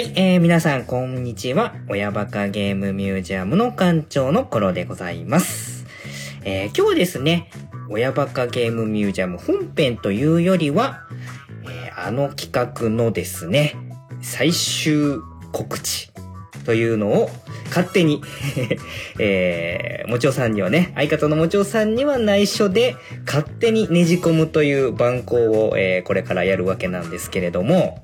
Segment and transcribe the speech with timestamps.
[0.00, 1.74] はい、えー、皆さん、こんにちは。
[1.90, 5.84] 親バカゲームミュージアムの館長の頃でございます。
[6.42, 7.50] えー、今日はですね、
[7.90, 11.02] 親バカゲームミュージアム本編というよりは、
[11.64, 13.76] えー、あの企画のですね、
[14.22, 15.18] 最終
[15.52, 16.10] 告知
[16.64, 17.28] というのを
[17.66, 18.22] 勝手に、
[19.20, 22.96] えー、もちおさんにはね、相方のもちおさんには内緒で
[23.26, 28.02] 勝手にねじ込むという番号を、えー、これからやるわけなんですけれども、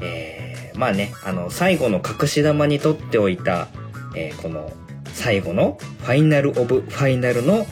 [0.00, 0.47] えー、
[0.78, 3.66] まあね、あの、最後の隠し玉に取っておいた、
[4.14, 4.72] えー、この
[5.12, 7.66] 最後のファイナルオブファイナルの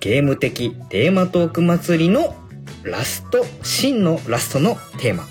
[0.00, 2.34] ゲーム的テーマトーク祭りの
[2.82, 5.26] ラスト、真のラストのテーマ。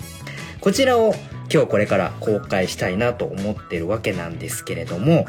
[0.60, 1.12] こちらを
[1.52, 5.26] 今日これから公開したいなと思ってるわけなんですけれども、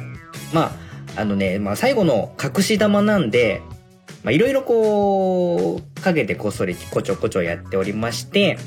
[0.54, 0.76] ま
[1.18, 3.64] あ、あのね、まあ最後の隠し玉なんで、
[4.24, 8.60] まあいろいろこう、かけてこっそりこちょこちょやっておりまして、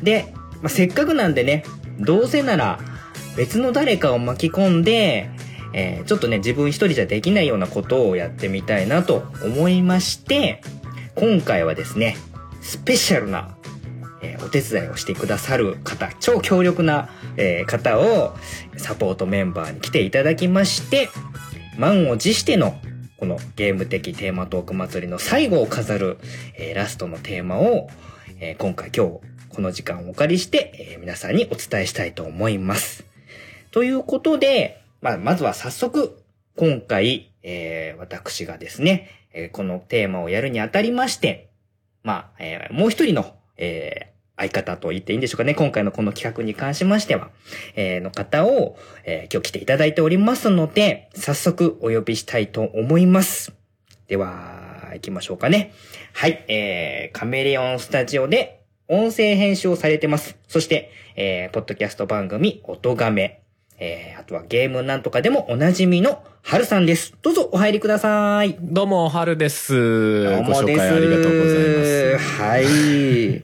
[0.00, 1.64] で、まあ、せっかくなんでね、
[1.98, 2.78] どうせなら
[3.36, 5.30] 別の誰かを巻き込んで、
[5.72, 10.62] えー、ちょっとね、自分一人じゃできないようなことをやってみたいなと思いまして、
[11.14, 12.16] 今回はですね、
[12.60, 13.56] スペシャルな、
[14.20, 18.36] えーお手伝いをしてくださる方、超強力な、えー方を
[18.76, 21.08] サポートメンバーに来ていただきまして、
[21.78, 22.76] 満を持しての
[23.16, 26.18] このゲーム的テーマトーク祭りの最後を飾る、
[26.58, 27.88] えーラストのテーマを、
[28.40, 33.04] え今回今日この時間をお借りして、えー皆さんにお伝えしたいと思います。
[33.70, 36.18] ということで、まあ、まずは早速、
[36.56, 41.50] 今回、えー私がですね、えーこのテーマをやるにあたりまして、
[42.02, 45.54] まあ、えーもう一人の、えー相方と言っていいんでしょうかね。
[45.54, 47.30] 今回のこの企画に関しましては、
[47.76, 53.52] えーの方を、えー今日来ていただいておりますので、早速お呼びしたいと思います。
[54.08, 55.74] では、行きましょうかね。
[56.14, 60.36] はい、えー、カメレオンスタジオで音声編集をされてます。
[60.48, 63.40] そして、えー、ポッドキャスト番組、音亀。
[63.78, 67.14] えー、あとはゲームなんとかでもおなじみのはるさんです。
[67.22, 68.56] どうぞお入りください。
[68.60, 70.24] どうも、はるです。
[70.24, 72.42] どうもですご紹介ありがとうございます。
[72.42, 73.42] はい。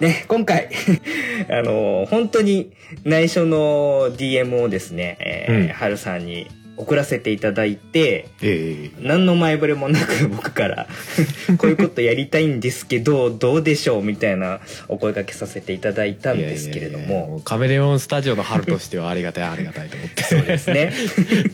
[0.00, 0.68] ね、今回、
[1.50, 2.72] あの、本当に
[3.04, 10.88] 内緒の DM をですね、えーうんはるさんに送らせていただいて、え何の前触れもなく 僕から
[11.58, 17.38] こういうことやりたいんですけどどうでしょうみたいなお声掛けさせていただいたえんですけれども。
[17.40, 20.22] うカメレオンスタジオの春としてはありがたいありがたいと思って。
[20.24, 20.92] そうですね。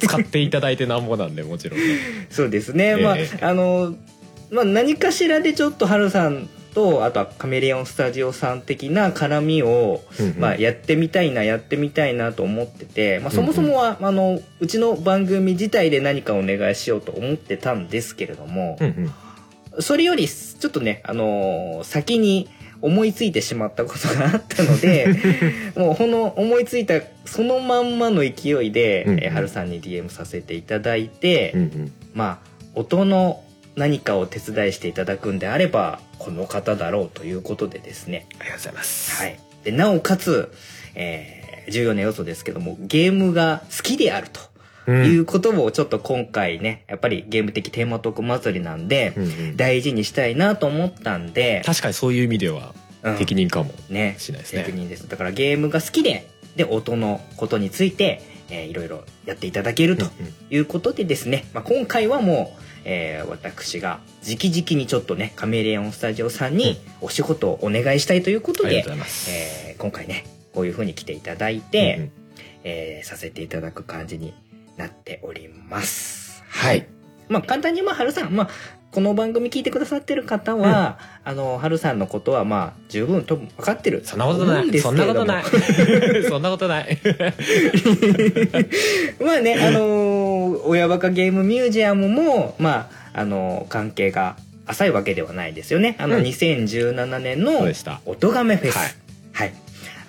[0.00, 1.78] 使っていただいてなんぼなんで、もちろん。
[1.78, 1.84] ね。
[2.30, 3.44] そうですね、まあええ。
[3.44, 3.94] あの、
[4.50, 10.38] まあ、何かしらでちょっとハルさんとあとはカメレオンスタジオさん的な絡みを、うんうん。
[10.38, 19.12] まあ、やってみたいなやってみたいなと思ってて、まあ、そもそもは、あのうちの番組自体で何かお願いしようと思ってたんですけれども、うん
[19.76, 19.82] うん。
[19.82, 22.48] それよりちょっとね、あのー先に
[22.82, 25.06] 思いついてしまったことがあったので
[25.76, 26.94] もうこの思いついた
[27.26, 29.24] そのまんまの勢いで、うんうん。
[29.24, 31.92] えー、春さんに DM させていただいて、うんうん。
[32.14, 33.42] まあ音の
[33.76, 39.20] 何かを手伝いしていただくんであればこの方だろうということでですね、ありがとうございます。
[39.20, 40.52] はい、でなおかつ、
[40.94, 44.40] えー重要な要素ですけどもゲームが好きであると。
[44.86, 45.04] うん。
[45.04, 54.76] いうことをちょっと今回ねやっぱりゲーム的テーマトーク祭りなんで、うんうん大事にしたいなと思ったんで、確かにそういう意味ではうん適任かもねしれないですね責。
[54.76, 60.06] 任ですだからゲームが好きでで音のことについて、えーいろいろやっていただけると
[60.50, 68.84] いうことでですね、まあ、今回はもう、えー私が直々にちょっとねカメレオンスタジオさんにお仕事をお願いしたいということで。
[69.28, 72.12] えー今回ねこういう風に来ていただいて、うんうん
[72.64, 74.34] えーさせていただく感じに
[74.76, 76.42] なっております。
[76.48, 76.86] はい。
[77.28, 78.50] まあ簡単にまあ春さん、まあ
[78.92, 84.02] この番組聞いてくださってる方は、あの春さんのことはまあ十分と分かってる。
[84.04, 84.80] そんなことない。
[84.80, 85.44] そんなことない。
[86.28, 86.98] そんなことない。
[89.22, 94.34] まあね、あのー親バカゲームミュージアムもまああのー関係が
[94.66, 95.94] 浅いわけではないですよね。
[95.98, 98.00] あの、うん2017年のでした。
[98.06, 98.76] 音亀フェス。
[98.76, 98.82] は
[99.32, 99.52] はいい。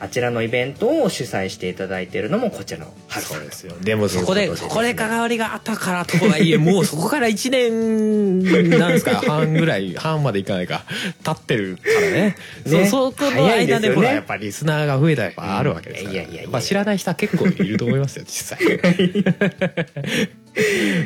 [0.02, 3.76] あちらのイベントを主催していただいているのもこちらの春さですよ。
[3.84, 8.40] でもそこで、そこで関わりがあったからとはいえ、もうそこから1年、
[8.80, 10.86] なんですか、半ぐらい、 半までいかないか、
[11.24, 12.36] 経ってるからね。
[12.66, 16.16] ねそ、そこの間でほら、やっぱりリスナーが増えたらやっぱあるわけですから。
[16.16, 18.66] いやいやいやいやまあ知らない人は結構いると思いますよ、実際。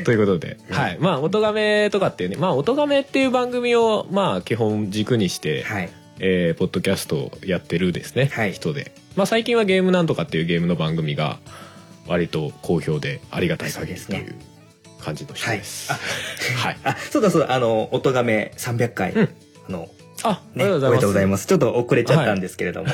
[0.05, 0.97] ということで、はい。
[1.01, 5.89] まあ、音亀とかっていうね、まあ、音亀っていう番組を、まあ、基本軸にして、はい。
[6.19, 8.53] えーポッドキャストをやってるですね、はい。
[8.53, 11.39] 人で、まあ、最近はゲームなんとかっていうゲームの番組が
[12.07, 14.35] 割と好評でありがたい限りという
[15.01, 15.91] 感じの人です。
[16.57, 19.29] はい、あ、そうだそうだ、あの、音亀300回、うん。
[19.67, 19.89] あの、
[20.23, 21.43] あ、ね、おめでとうございます。
[21.43, 21.47] す。
[21.47, 22.89] ちょっと遅れちゃったんですけれども。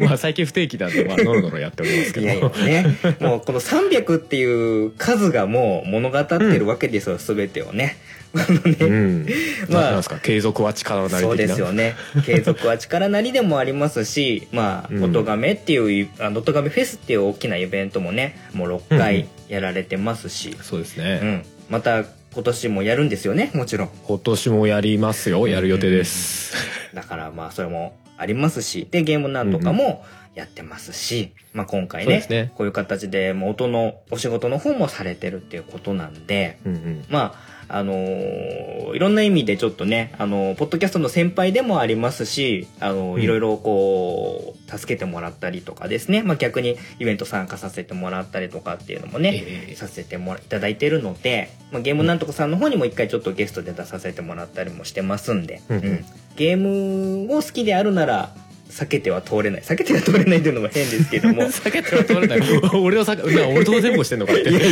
[0.00, 2.26] まあ最近不定期なんで、まあ、のろのろやっておりますけど。
[2.26, 2.48] いやいや
[2.82, 7.96] ね、もうこの300っていう数がもう物語ってるわけですよ、すべてをね。
[8.34, 9.26] あのね、うん。
[9.68, 11.26] まあまあ、なんですか、継続は力なり的な。
[11.26, 11.94] そうですよね。
[12.24, 21.20] 継続は力なりでもありますし、 まあ、うん音亀っていう、あ音亀フェスっていう大きなイベントもね、もう6回やられてますし、そうですね。
[21.22, 21.42] うん。
[21.68, 23.90] また今年もやるんですよね、もちろん。
[24.06, 25.48] 今年もやりますよ。
[25.48, 26.54] やる予定です。
[26.94, 30.04] だからまあ、それもありますし、で、ゲームなんとかも
[30.34, 37.04] やってますし、まあ今回ねねこういう形でもう音のお仕事の方もされてるっていうことなんで、うんうん。
[37.08, 43.22] まあ、あのーいろんな意味でちょっとね、あのーポッドキャストの先輩でもありますし、あのーうん。
[43.22, 49.74] いろいろこう、助けてもらったりとかですね、まあ逆にイベント参加させてもらったりとかっていうのもね、ええ。
[49.76, 56.04] させてもらいただいてるので、まあ、ゲームなんとかさんの方にも一回ちょっとゲストで出させてもらったりもしてますんで、うんうん。
[56.36, 58.34] ゲームを好きであるなら、
[58.70, 59.62] 避けては通れない。
[59.62, 62.40] 避けては通れないというのも変ですけども、 避けては通れない。
[62.74, 64.44] 俺をさ、な俺と全部してんのかって。
[64.44, 64.64] ディフ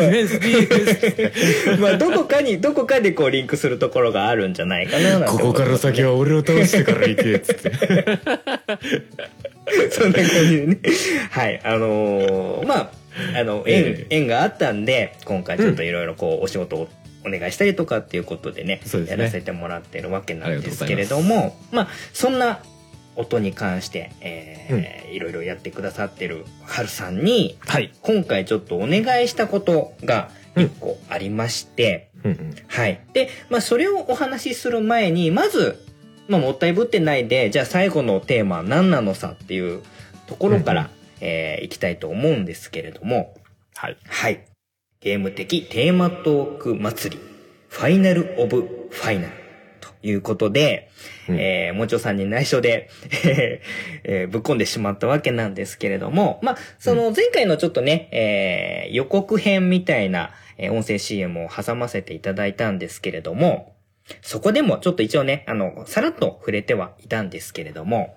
[0.00, 1.80] ェンス、ディフェンス。
[1.80, 7.72] まあどこかに、どこかでこうリンクするところがあるんじゃないかななんてここから先は俺を倒してから行けっつって。
[9.90, 10.78] そんな感じでね。
[11.30, 11.60] はい。
[11.62, 12.90] あのーまあ、
[13.38, 16.88] あの、縁、ええ縁があったんで、今回ちょっといろいろこう、お仕事を
[17.24, 22.60] お願いしたりとかっていうことでね、ねやらせてもらってるわけなんですけれども、まあ、そんな
[23.16, 27.92] 音に関して、えーいろいろやってくださってるはるさんに、はい。
[28.00, 32.54] 今回ちょっとお願いしたことが一個ありまして、うんうん。
[32.66, 33.00] はい。
[33.12, 35.84] で、まあ、それをお話しする前に、まず、
[36.28, 39.82] まあ、もったいぶってないで、じゃあ最後のテーマは何なのさっていう
[40.26, 40.88] ところから、うん
[41.20, 43.34] えーいきたいと思うんですけれども、
[43.74, 43.96] はい。
[44.08, 44.44] はい。
[45.00, 47.22] ゲーム的テーマトーク祭り、
[47.68, 49.41] ファイナルオブファイナルと
[50.02, 50.90] いうことで、
[51.28, 51.36] うん。
[51.38, 52.90] えーもちょさんに内緒で、
[54.04, 63.74] えーぶっ込んでしまったわけなんですけれども、まあ、その前回のちょっとね、えー予告編みたいな、えー音声 CM を挟ませていただいたんですけれども、
[64.20, 68.16] そこでもちょっと一応ね、あの、さらっと触れてはいたんですけれども、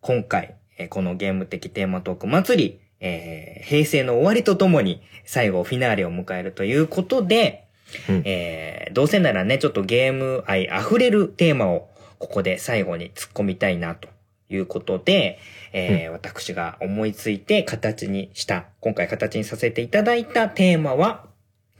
[0.00, 7.65] 今回、えーこのゲーム的テーマトーク祭り、えー平成の終わりとともに最後フィナーレを迎えるということで、
[8.08, 14.08] うんえーどうせならね、ちょっとゲーム愛溢れるテーマをここで最後に突っ込みたいなと
[14.48, 15.38] いうことで、
[15.72, 21.26] えー私が思いついて形にした、今回形にさせていただいたテーマは、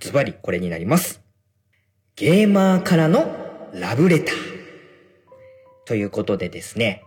[0.00, 1.22] ズバリこれになります。
[2.16, 3.34] ゲーマーからの
[3.72, 4.36] ラブレター。
[5.86, 7.02] ということでですね。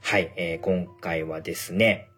[0.00, 2.08] はい、えー今回はですね、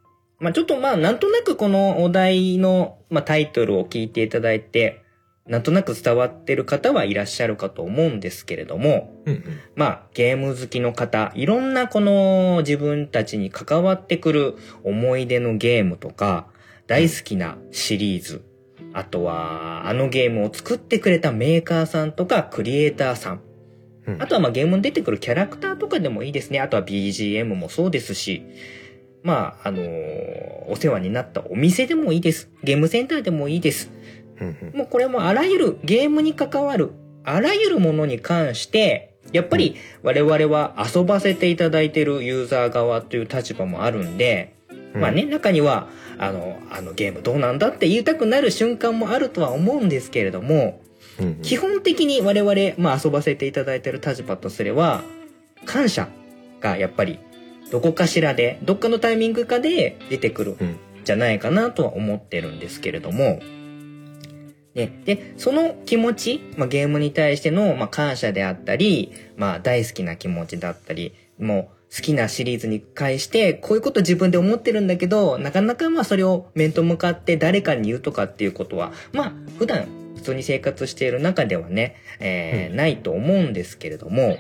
[0.41, 5.03] まあちょっとまあなんとなくこのお題の、まあ、タイトルを聞いていただいて、
[5.49, 9.45] なんとなく伝わってる方はいらっしゃるかと思うんですけれども、うんうん。
[9.77, 16.49] まあゲーム好きの方、いろんなこの自分たちに関わってくる思い出のゲームとか、
[16.87, 18.43] 大好きなシリーズ、
[18.93, 23.41] あとはあのゲームを作ってくれたメーカーさんとかクリエイターさん、
[24.07, 26.61] うんあとはまあゲームに出てくるキャラクターとかでもいいですね。
[26.61, 28.43] あとは BGM もそうですし、
[29.23, 32.51] まあ、あのーお世話になったお店でもいいです。
[32.65, 33.91] ゲームセンターでもいいです。
[34.75, 36.93] もうこれもあらゆるゲームに関わる、
[37.25, 44.55] あらゆるものに関して、やっぱり我々は遊ばせていただいているユーザー側という立場もあるんで、
[44.95, 45.01] うん。
[45.01, 45.89] まあね、中には、
[46.19, 50.81] あの、あのゲームどうなんだって言いたくなる瞬間もあるとは思うんですけれども。
[51.43, 55.03] 基本的に我々、まあ遊ばせていただいている立場とすれば、
[55.65, 56.09] 感謝
[56.61, 57.19] がやっぱり
[57.71, 60.77] どこかしらで、どっかのタイミングかで出てくるうん。
[61.05, 63.41] じゃないかなとは思ってるんですけれども、
[64.77, 84.37] ね、で、その気持ち、まあ、ゲームに対しての、まあ、感謝であったり、まあ、大好きな気持ちだったり、もう好きなシリーズに関して、こういうこと自分で思ってるんだけど、なかなかまあそれを面と向かって誰かに言うとかっていうことは、まあ、普段普通に生活している中ではね、えーないと思うんですけれども、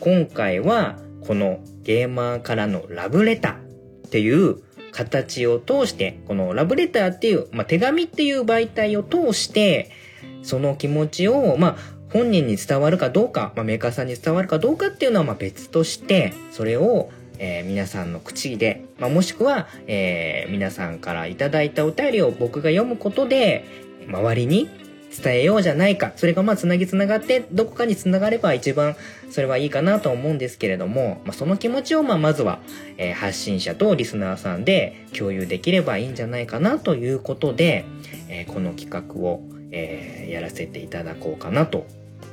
[0.00, 4.56] 今回はこのゲーマーからのラブレターっていう
[4.92, 9.90] 形を通して、このラブレターっていう、まあ、手紙っていう媒体を通して、
[10.42, 11.76] その気持ちを、まあ、
[12.12, 23.64] 本人に伝わるかどうか、まあ、メーカーさんに伝わるかどうかっていうのはまあ別として、それを、えー皆さんの口で、まあ、もしくは、えー皆さんからいただいたお便りを僕が読むことで、
[24.08, 24.70] 周りに
[25.22, 26.12] 伝えようじゃないか。
[26.16, 28.96] それがまあつなぎつながって、どこかにつながれば一番
[29.30, 32.60] それはいいかなと思うんですけれども、まあ、その気持ちをまあまずは、
[32.96, 37.84] えー発信者とリスナーさんで共有できればいいんじゃないかなということで、
[38.28, 41.86] えーこの企画を、えーやらせていただこうかなと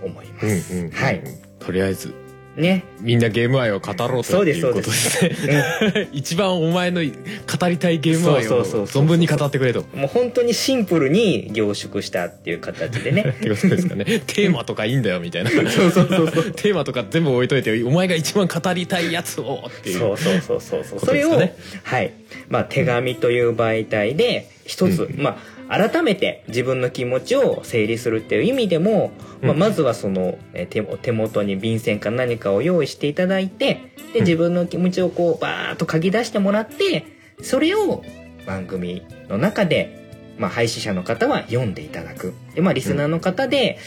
[0.03, 0.73] 思います。
[0.73, 1.23] うんうんうんはい。
[1.59, 2.13] とりあえず
[2.55, 2.83] ね。
[3.01, 6.09] みんなゲーム愛を語ろうということですね。
[6.13, 9.85] 一番お前の語りたいゲーム愛を存分に語ってくれと。
[9.93, 13.21] もう本当にシンプルに凝縮したっていう形でね。
[13.37, 14.05] ってことですかね。
[14.05, 15.49] テーマとかいいんだよみたいな。
[15.51, 16.51] そうそうそうそう。
[16.55, 19.99] テーマとか全部置いといて、お前が一番語りたいやつをっていう。
[19.99, 20.99] そうそうそうそうそう。
[20.99, 22.11] それを、ね、はい。
[22.49, 30.37] まあ手紙という媒体で一つ、うん、まあ改めて自分の気持ちを整理するっていう意味でも、まあ、まずはその
[30.69, 37.05] 手手元に便箋か何かを用意していただいてで自分の気持ちをこうバーッと書き出してもらって
[37.41, 38.03] それを
[38.45, 42.33] 番組の中で、まあ、配信者の方は読んでいただく。
[42.53, 43.77] で、まあ、リスナーの方で、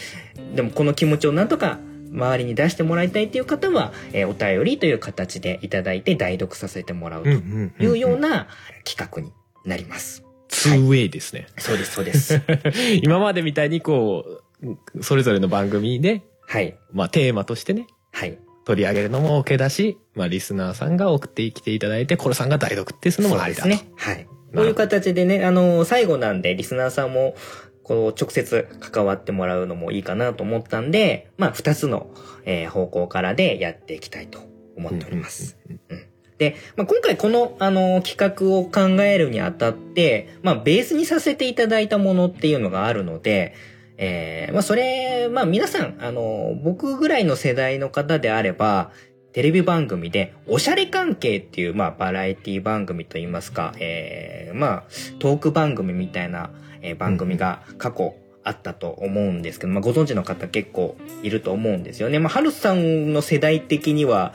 [0.55, 1.79] でもこの気持ちをなんとか
[2.11, 8.47] 周りに出してもらいたいという方は、えー、お便りという形でいただいて代読させてもらうというような
[8.83, 9.31] 企画に
[9.65, 10.28] なります。
[10.49, 12.41] ツーウェイですね、はい、そうです、そうです。
[13.01, 16.77] 今までみたいにこう、それぞれの番組で、はい。
[16.91, 18.37] まあテーマとしてね、はい。
[18.65, 23.69] 取り上げるのも OK だし、まあリスナーさんが送ってきていただいて、コロさんが代読ってするのもありだと。
[23.69, 23.91] ですね。
[23.95, 24.27] はい。
[24.55, 27.35] こういう形でね、あの、最後なんで、リスナーさんも、
[27.83, 32.09] こう、直接関わってもらうのもいいかなと思ったんで、まあ、二つの、
[32.45, 34.39] えー、方向からでやっていきたいと
[34.75, 35.57] 思っております。
[35.69, 35.79] うん
[36.39, 43.53] で、まあ、今回この、あの、企画を考えるにあたって、まあ、ベースにさせていただいたものっていうのがあるので、
[43.97, 48.91] えー、まあ、それ、まあ、皆さん、あの、僕ぐらいの世代の方であれば、
[49.33, 54.83] テレビ番組で、おしゃれ関係っていう、まあ、バラエティ番組といいますか、えー、まあ、
[55.19, 62.19] トーク番組みたいな、えー、番組が過去、あったと思うんですけど、まあ、ご存知の方結構いると思うんですよね。
[62.19, 64.33] まあ、ハルさんの世代的には、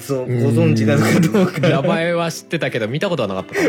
[0.00, 1.60] そうご存知なのかどうか。
[1.60, 3.60] 名前は知ってたけど見たことはなかった そ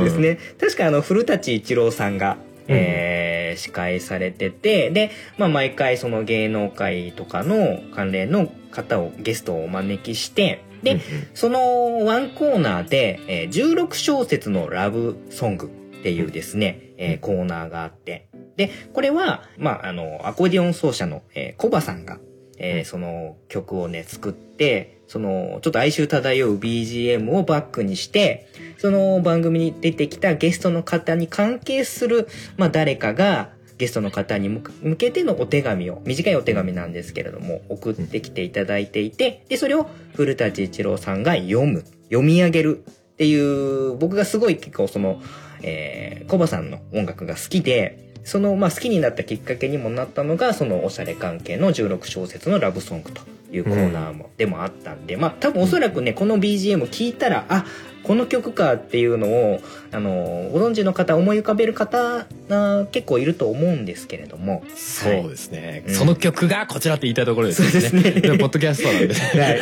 [0.00, 0.38] うですね。
[0.58, 11.00] 確かあの古舘一郎さんが、うん、えー、司会されててで、まあ、毎回その芸能界とかの関連の方をゲストをお招きしてで、うん、
[11.34, 18.26] そのワンコーナーで、えー、16小節のラブソングっていうですね、うん、えー、コーナーがあって。
[18.56, 22.18] でこれは、まあ、あのアコーディオン奏者の、えー、コバさんが
[22.58, 28.48] えー、その曲をね、作って、その、ちょっと哀愁漂う BGM をバックにして、
[28.78, 45.20] その番組に出てきたゲストの方に関係する、まあ誰かが、ゲストの方に向けてのお手紙を、短いお手紙なんですけれども、送ってきていただいていて、で、それを古舘一郎さんが読む、読み上げるっていう、僕がすごい結構その、
[45.62, 57.64] えー、コバさんの音楽が好きで、その、まあ、好きになったきっかけにもなったのが、そのおしゃれ関係の16小節のラブソングというコーナーも、でもあったんで、まあ、多分おそらくね、この BGM 聞いたら、あ、
[58.02, 59.60] この曲かっていうのを、
[59.92, 64.64] あの、ご存知の方、思い浮かべる方が結構いると思うんですけれども。
[64.74, 65.84] そうですね。
[65.86, 67.68] はい、その曲がこちらって言いたいところですね。
[67.68, 68.38] そうですね。
[68.38, 69.14] ポッドキャストなんで。
[69.14, 69.60] はい。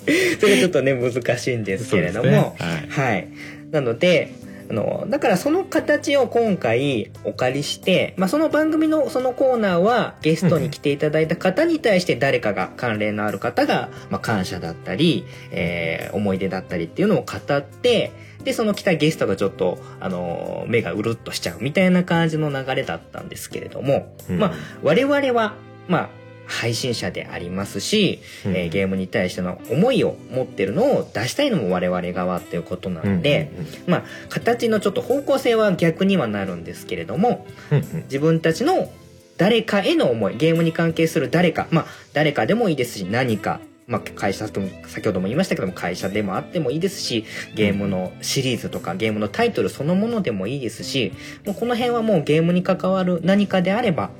[0.40, 2.30] それちょっとね、難しいんですけれども。
[2.30, 3.28] ね、はい、はい。
[3.70, 4.32] なので、
[4.68, 18.12] あの、だからその形を今回お借りして、まあ、その番組のそのコーナーはゲストに来ていただいた方に対して誰かが、関連のある方が、まあ、感謝だったり、えー、思い出だったりっていうのを語って、
[18.44, 25.54] で、その来たゲストがちょっと、あの、目がうるっとしちゃうみたいな感じの流れだったんですけれども、うん、まあ、我々は、
[25.88, 26.08] まあ、
[26.46, 38.90] 配信者でありますし、うん、えー、ゲームに対しての思いを持ってるのを出したいのも我々側っていうことなので、うんうんうん、まあ形のちょっと方向性は逆にはなるんですけれども、うんうん、自分たちの
[39.36, 47.24] 誰かへの思いゲームに関係する誰かまあ誰かでもいいですし何かまあ、会社と先ほども言いましたけども会社でもあってもいいですし
[47.54, 51.12] ゲームのシリーズとかゲームのタイトルそのものでもいいですし
[51.44, 54.10] もうこの辺はもうゲームに関わる何かであれば、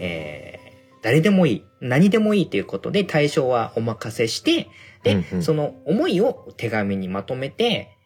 [0.00, 0.51] えー
[1.02, 4.68] 誰でもいい、何でもいいということで対象はお任せして、
[5.02, 7.96] で、うんうん、その思いを手紙にまとめて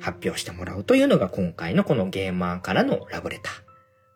[0.00, 3.68] 発表してもらうというのが今回のこのゲーマーからのラブレター。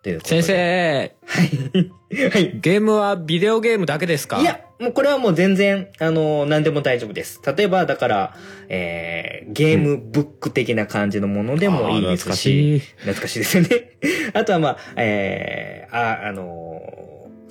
[0.02, 1.92] という先生はい。
[2.30, 2.58] はい。
[2.60, 4.40] ゲームはビデオゲームだけですか？
[4.40, 7.40] いや、もうこれはもう全然、あの、何でも大丈夫です。
[7.56, 8.36] 例えば、だから、
[8.68, 12.78] えー、ゲームブック的な感じのものでもいいですし、懐かしい。
[12.80, 13.90] 懐かしいですよね。
[14.34, 16.80] あとはまあ、えー、あ、あの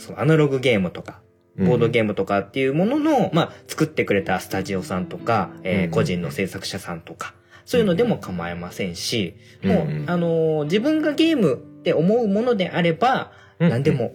[0.02, 1.22] そのアナログゲームとか、
[1.58, 7.34] ボードゲームとかっていうものの、まあ、作ってくれたスタジオさんとか、えー、個人の制作者さんとか、
[7.66, 14.14] そういうのでも構いませんし、もう、あのー、自分がゲームって思うものであれば、何でも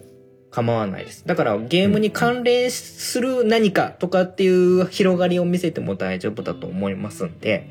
[0.49, 1.25] 構わないです。
[1.25, 7.69] だからゲームに関連する何かとかっていう広がりを見せても大丈夫だと思いますんで、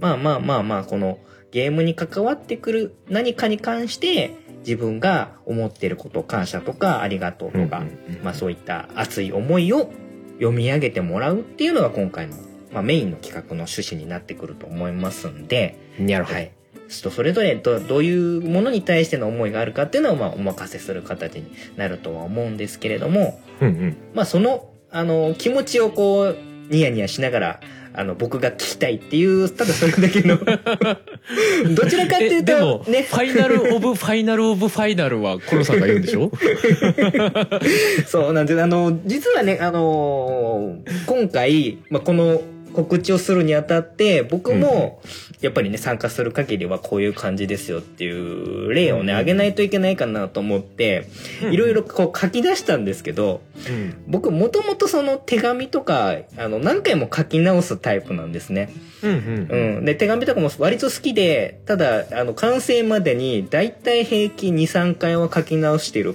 [0.00, 1.18] まあまあまあまあ、この
[1.50, 7.84] ゲームに関わってくる何かに関して、自分が思っていること感謝とかありがとうとか、
[8.22, 9.90] まあそういった熱い思いを
[10.38, 12.36] 読み上げてもらうっていうのが今回の、
[12.72, 16.36] まあ、メインの企画の趣旨になってくると思いますんで、なるほど。
[16.36, 16.52] はい。
[16.88, 23.96] 人それぞれどどういうものに対しての思いがあるかっていうのをまあお任せする形になるとは思うんですけれども、うんうん。
[24.14, 26.36] まあその、あの、気持ちをこう、
[26.70, 27.60] ニヤニヤしながら、
[27.98, 30.38] あの、僕が聞きたいっていう、ただそれだけの、
[31.74, 36.30] どちらかっていうと、ねフ、ァイナルオブファイナルオブファイナルはコロさんが言うんでしょ？
[38.06, 38.62] そうなんです。
[38.62, 40.76] あの、実はね、あの
[41.06, 42.40] 今回、まあ、この
[42.78, 45.02] 告知をするにあたって、僕も、
[45.40, 51.08] やっぱりね、参加する限りはこういう感じですよっていう例をね、うんあげないといけないかなと思って、
[51.50, 54.04] いろいろこう書き出したんですけど、うん。
[54.06, 58.72] 僕もともとその手紙とか、あの、何回も書き直すタイプなんですね。
[59.02, 59.84] うん。
[59.84, 66.14] で、手紙とかも割と好きで、ただ、あの、完成までに、だいたい平均2、3回は書き直している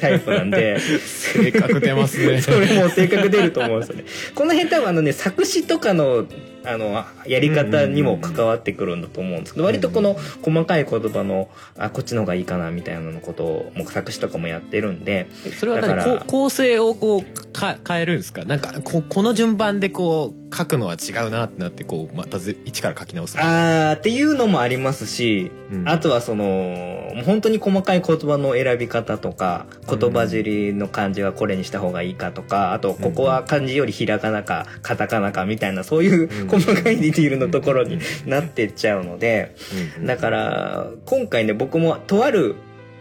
[0.00, 2.40] タイプなんで、 性格出ますね。
[2.42, 4.04] それもう性格出ると思うんですよね。
[4.34, 6.24] この辺多分あのね、作詞とかの、
[6.64, 11.48] あの、やり方にも関わってくるんだと思うんですけど、割とこの細かい言葉の、
[11.78, 15.96] あ、こっちの方がいいかな、みたいなのことを、もう作詞とかもやってるんで、それは何？
[15.96, 18.44] だから構成をこうか変えるんですか？
[18.44, 25.88] なんかここの順番でこう書くのは違うなってなってこうまたぜ一から書き直すあーっていうのもありますし、うん。
[25.88, 39.54] あとはその、本当に細かい言葉の選び方とか、言葉尻の漢字はこれにした方がいいかとか、あと、ここは漢字よりひらがなか、カタカナかみたいな、そういううん細かいディティールのところになってっちゃうので、
[39.98, 40.06] うん。
[40.06, 42.56] だから、今回ね、僕もとある、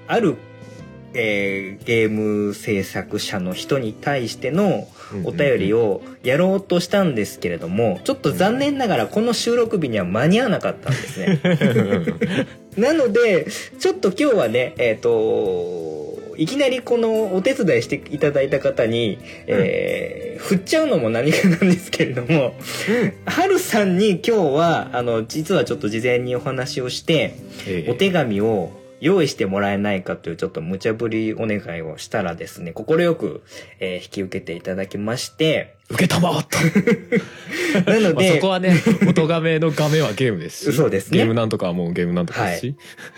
[0.07, 0.35] ある、
[1.13, 4.87] えーゲーム制作者の人に対しての
[5.23, 11.39] お便りをやろうとしたんですけれども、ちょっと残念ながらこの収録日には間に合わなかったんですね。
[12.77, 13.47] なので、
[13.79, 16.06] ちょっと今日はね、えっ、と、
[16.38, 22.53] いきなりこのお手伝いしていただいた方に、えー振っちゃうのも何かなんですけれども、
[23.25, 27.36] はるさんに今日は、あの、実はちょっと事前にお話をして、
[27.67, 27.91] ええ。
[27.91, 33.43] お手紙を用意してもらえないかというちょっと無茶ぶりお願いをしたらですね、快く、
[33.79, 36.60] えー引き受けていただきまして、受けたまわった。
[37.91, 38.75] なのまあそで、こはね
[39.07, 41.19] 音がめの画面はゲームですしそうですね。
[41.19, 42.75] ゲームなんとかはもうゲームなんとかですし、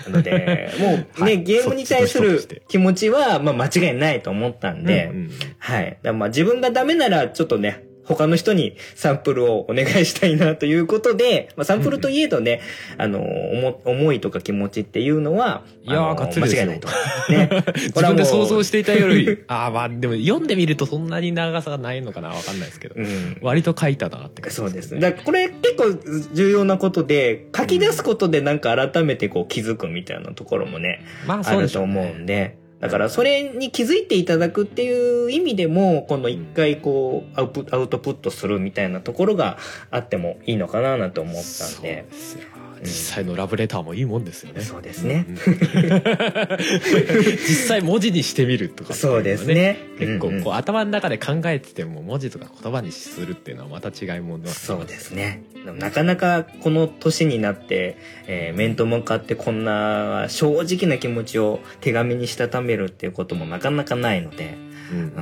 [0.08, 1.44] なので、 もうね、はい。
[1.44, 5.98] ゲームに対する気持ちは、まあ間違いないと思ったんで、うんうんはい。
[6.04, 12.62] だまあ自分がダメならちょっとね、他の人にサンプルをお願いしたいなということで、まあサンプルといえどね、
[12.98, 16.88] あの、思思いとか気持ちっていうのは、いやー間違いないと。
[17.30, 17.50] ね。
[17.76, 23.38] 自分で想像ししていたより ああまあでも読んでみるとそんなに長さがないのかなわかんないですけど、うん。
[23.42, 25.02] 割と書いたなって感じそうですね。
[25.02, 26.00] だこれ結構
[26.34, 39.58] 重要なことで、書き出すことでなんか改めてこう気づくみたいなところもね、まああそうでしょうると思うねんで、だからそれに気づいていただくっていう意味でも、この一回こうアウプアウトプットするみたいなところが
[39.92, 42.06] あってもいいのかななんて思ったんそうで。
[42.10, 42.46] ですよ
[42.84, 44.62] 実際のラブレターもいいもんですよね。
[44.62, 45.26] そうですね。
[45.28, 45.36] うん。
[46.58, 49.80] 実際文字にしてみるとかっていのはそうですね。
[50.00, 50.44] 結構うんうん。
[50.44, 54.50] こう頭の中で考えてても文字とか言葉にするっていうのはまた違いもんね。
[54.50, 55.44] そうですね。
[55.78, 64.58] なかなかこの年になって、えー面と向かってこんな正直な気持ちを手紙にしたためるっていうこともなかなかないので、
[64.92, 65.00] うん。
[65.00, 65.14] うん、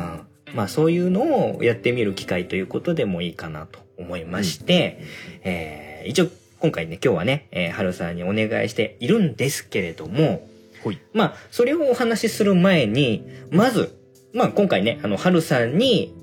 [0.53, 5.01] まあそういうのをやってみる機会ということでもいいかなと思いまして、
[5.43, 6.27] えー一応
[6.59, 10.47] 今回ね、今日はね、えー、春さんにお願いしているんですけれども、
[10.83, 10.99] ほい。
[11.13, 13.95] まあ、それをお話しする前に、まず、
[14.33, 16.13] まあ今回ね、あの、春さんに、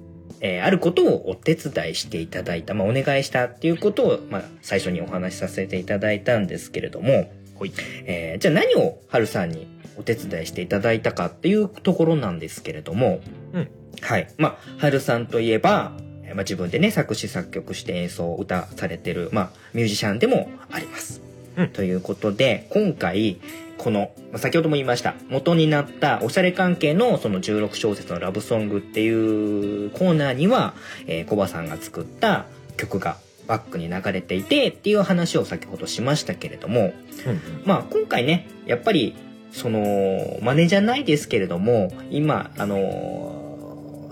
[0.40, 7.73] えーあることをお手伝いしていただいた、まあお願いしたっていうことを、まあ最初にお話しさせていただいたんですけれども、ほい。
[8.07, 9.66] えーじゃあ何を春さんに
[9.97, 13.20] お手伝いしていただいたかっていうところなんですけれども、
[13.53, 13.68] うん。
[14.01, 14.29] はい。
[14.38, 21.23] まあ、春さんといえば、えーまあ、自分でね、作詞作曲して演奏、歌されてる、まあ、ミュージシャンでもあります。
[21.57, 23.38] うんということで、今回、
[23.79, 29.09] この、まあ先ほども言いました、元になったおしゃれ関係のその16小節のラブソングってい
[29.87, 30.75] うコーナーには、
[31.07, 36.92] えーコバさんが作った曲がバックに流れていてっていう話を先ほどしましたけれども、
[37.64, 39.14] まあ今回ね、やっぱり、
[39.53, 43.44] その、真似じゃないですけれども、今、あのー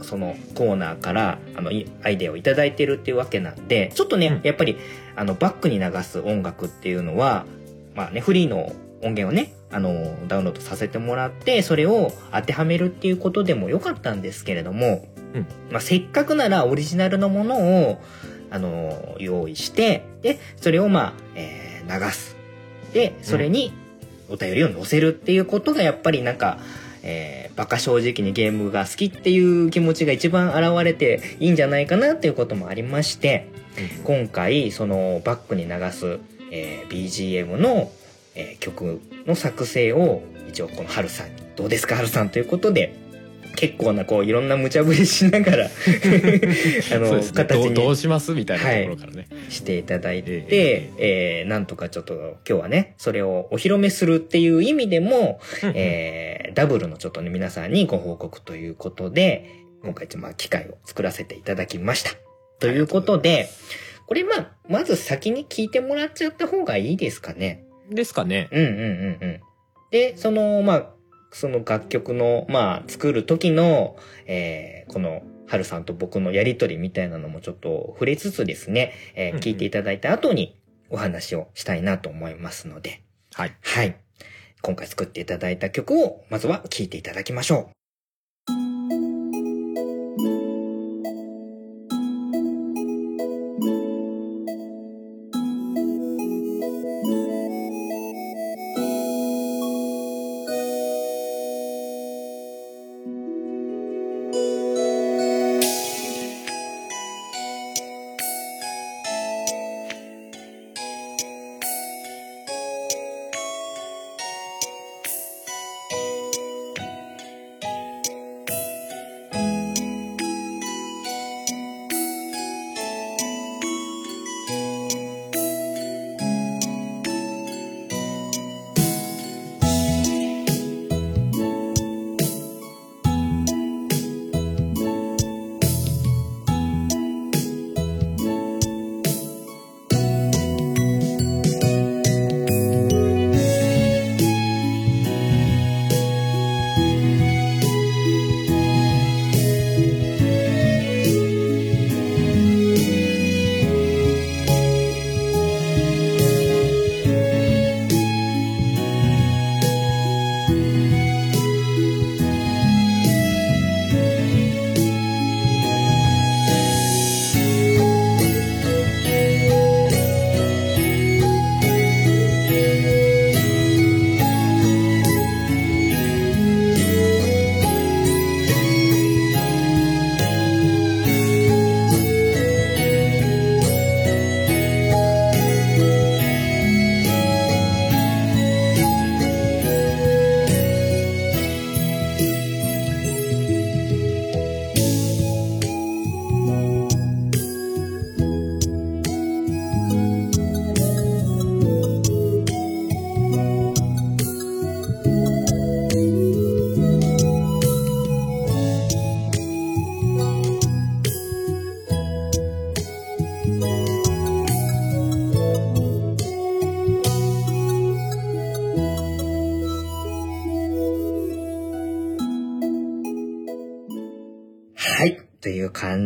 [0.02, 4.40] そのコーナーから、あの、いアイデアをいただいてるっていうわけなんで、ちょっとね、うん。
[4.42, 4.76] やっぱり、
[5.16, 7.46] あの、バックに流す音楽っていうのは、
[7.94, 15.46] まあね、フリーの音源をね、あの、ダウンロードさせてもらって、それを当てはめるっていうことでもよかったんですけれども、うん。
[15.70, 18.00] まあ、せっかくならオリジナルのものを、
[18.50, 22.36] あの、用意して、で、それをまあ、えー流す。
[22.92, 23.72] で、それに
[24.28, 26.58] お便りを載せるっていうことがやっぱりなんか、
[27.02, 33.48] えー、バカ正直にゲームが好きっていう気持ちが一番現れていいんじゃないかなっていうこともありまして、
[34.04, 36.18] 今回そのバックに流す、
[36.50, 37.90] えー BGM の、
[38.34, 43.01] えー曲の作成を一応このハルさんにどうですかハルさんということで
[43.56, 47.22] 結構なこういろんな無茶ぶりしながら あの、ね。
[47.34, 51.44] 形どうどうにしますみたいなところからね、していただいて、ええ。
[51.46, 52.14] ーなんとかちょっと
[52.48, 59.46] 今日はねそれをお披露目するっていう意味でも、うんえーダブルのちょっとね皆さんにご報告ということで
[59.82, 62.10] 今回ちょっとまあ機会を作らせていただきました。
[62.58, 63.48] ということで
[64.06, 67.64] これまあまず先に聞いてもらっちゃった方がいいですかね。
[67.90, 68.48] ですかね。
[68.52, 69.40] うんうんうんうん。
[69.90, 70.90] で、その、まあ、
[71.32, 80.56] その楽曲の、まあ、作る時の、えーこの、はるさんと僕のやりとりみたいなのもちょっと触れつつですね、えー聞いていただいた後に
[80.88, 83.02] お話をしたいなと思いますので、
[83.34, 83.96] はいはい。
[84.60, 87.81] 今回作っていただいた曲を、まずは聴いていただきましょう。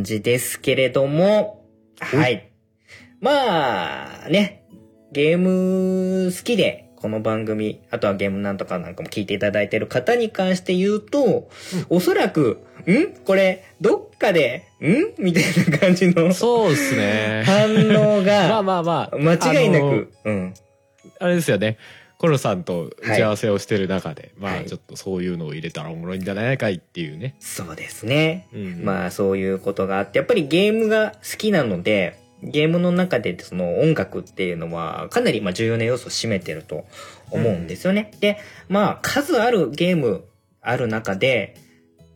[0.06, 1.66] じですけれども、
[2.00, 2.50] はい。
[3.20, 4.64] まあ、ね、
[5.12, 11.50] ゲーム好きで、この番組、あとはゲームなんとかなんかも聞いていただいている方に関して言うと、
[11.90, 13.12] おそらく、ん？
[13.24, 15.22] これ、どっかで、ん？
[15.22, 17.42] みたいな感じのそうですね。
[17.44, 19.16] 反応 まあが、まあまあ。
[19.16, 20.54] 間違いなあのく、うん。
[21.18, 21.78] あれですよね
[22.18, 28.48] コロさんと打ち合わせをしてる中で、はいまあちょっとそういうのを入れたらおもろいんじゃないかいっていうね、そうですね。
[28.52, 36.84] うんまあそういうことがあって、やっぱりゲームが好きなので、ゲームの中でその音楽っていうのはかなりまあ重要な要素を占めてると
[37.30, 38.12] 思うんですよね。
[38.20, 40.24] で、まあ数あるゲーム
[40.60, 41.54] ある中で、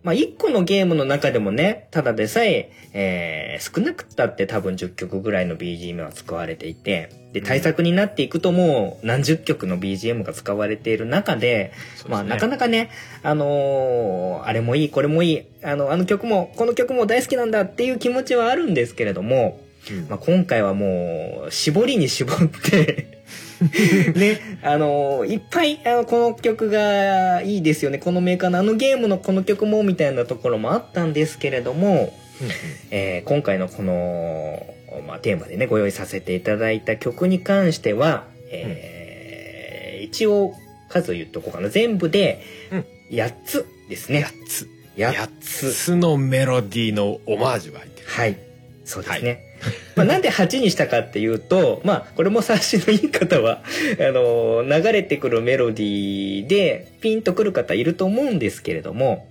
[0.02, 11.72] まあ一個のゲームの中でもね、ただでさえ、えー少なくったって多分10曲ぐらいの BGM は使われていて、で、対策になっていくともう何十曲の BGM が使われている中で、
[12.08, 12.90] まあなかなかね、
[13.22, 19.60] あのーあれもいい、これもいい、あの、あの曲も、この曲も大好きなんだっていう気持ちはあるんですけれども、
[19.90, 20.08] うん。
[20.08, 23.19] まあ今回はもう、絞りに絞って、
[24.16, 32.12] ね、あのーいっぱい、あの、この曲がいいですよね、このメーカーのあのゲームのこの曲も、みたいなところもあったんですけれども、
[32.90, 34.66] えー今回のこの、
[35.06, 40.54] まあ、テーマでね、ご用意させていただいた曲に関しては、えー一応
[40.88, 41.68] 数言っとこうかな。
[41.68, 42.40] 全部で
[42.72, 44.26] うん8つですね。
[44.26, 45.72] 8つ8 8つ。
[45.72, 48.36] つのメロディーのオマージュが入ってるはい。
[48.84, 49.44] そうですね。
[49.96, 53.62] まあ、なんで8にしたかっていうと、まあ、これも察しのいい方は、
[53.98, 59.28] あの、流れてくるメロディーでピンとくる方いると思うんですけれども、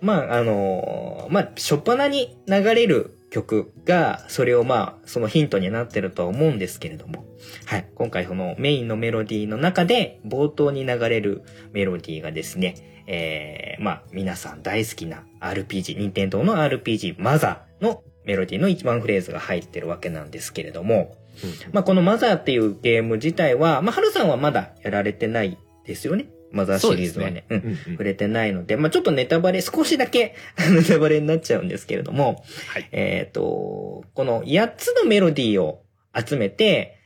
[0.00, 7.24] まあ、あの、まあ、初っ端に流れる曲が、それをまあ、そのヒントになってるとは思うんですけれども、
[7.66, 7.86] はい。
[7.94, 21.16] 今回そのメインのメロディーの中で、冒頭に流れるメロディーがですね、えー、まあ、皆さん大好きな RPG、任天堂の RPG マザーのメロディーの一番フレーズが入ってるわけなんですけれども、
[21.72, 26.26] まあ、このマザーっていうゲーム自体は、まあ、春さんはまだやられてないですよね？
[26.52, 27.46] マザーシリーズはね。
[27.48, 27.62] うね。
[27.64, 30.34] うん、うん、触れてないので、まあ、ちょっとネタバレ、少しだけ
[30.70, 35.82] ネタバレになっちゃうんですけれども、はい、えっ、ー、と、この8つのメロディーを
[36.14, 36.98] 集めて、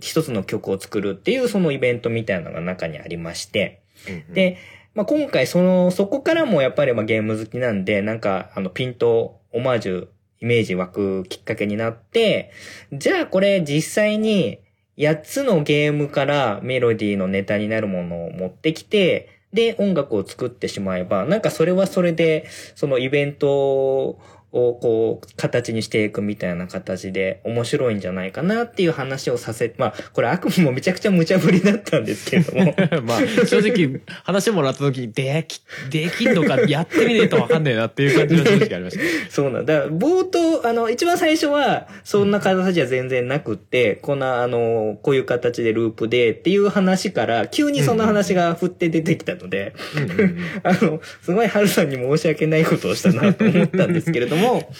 [0.00, 4.58] 一、つの曲を作るっていうそのイベントみたいなのが中にありまして、うんうん、で、
[4.94, 10.08] まあ、今回その、そこからもやっぱりまあゲーム好きなんで、なんか、あの、ピント、オマージュ、
[10.40, 12.50] イメージ湧くきっかけになって、
[12.92, 14.58] じゃあこれ実際に
[14.96, 24.18] 8つのゲームからメロディーのネタになるものを持ってきて、で、音楽を作ってしまえば、なんかそれはそれで、そのイベント
[24.52, 32.74] をこう、形にしていくみたいな形で面白いんじゃないかなっていう話をさせ、まあ、これ悪夢もめちゃくちゃ無茶ぶりだったんですけれども。
[33.06, 39.86] まあ、正直、話もらった時に、でき、できんのか、やってみねえとわかんねえなっていう感じの正直ありました、 そうなんだ。
[39.88, 49.74] 冒頭、あの、一番最初は、そんな形は全然なくって、こんな、あの、こういう形でループでっていう話から、急にそんな話が振って出てきたので、
[50.64, 54.72] あの、すごい春さんに申し訳ないことをしたなと思ったんですけれども、も、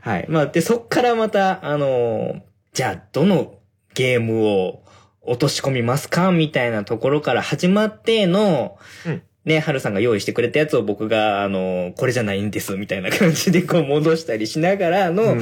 [0.00, 0.26] はい。
[0.28, 2.42] まあ、で、そっからまた、あの、
[2.72, 3.54] じゃあ、どの
[3.94, 4.82] ゲームを
[5.22, 15.36] 落とし込みますかみたいなところから始まっての、うん、ね、はるさんが用意してくれたやつを僕が、あの、これじゃないんです、みたいな感じでこう戻したりしながらの、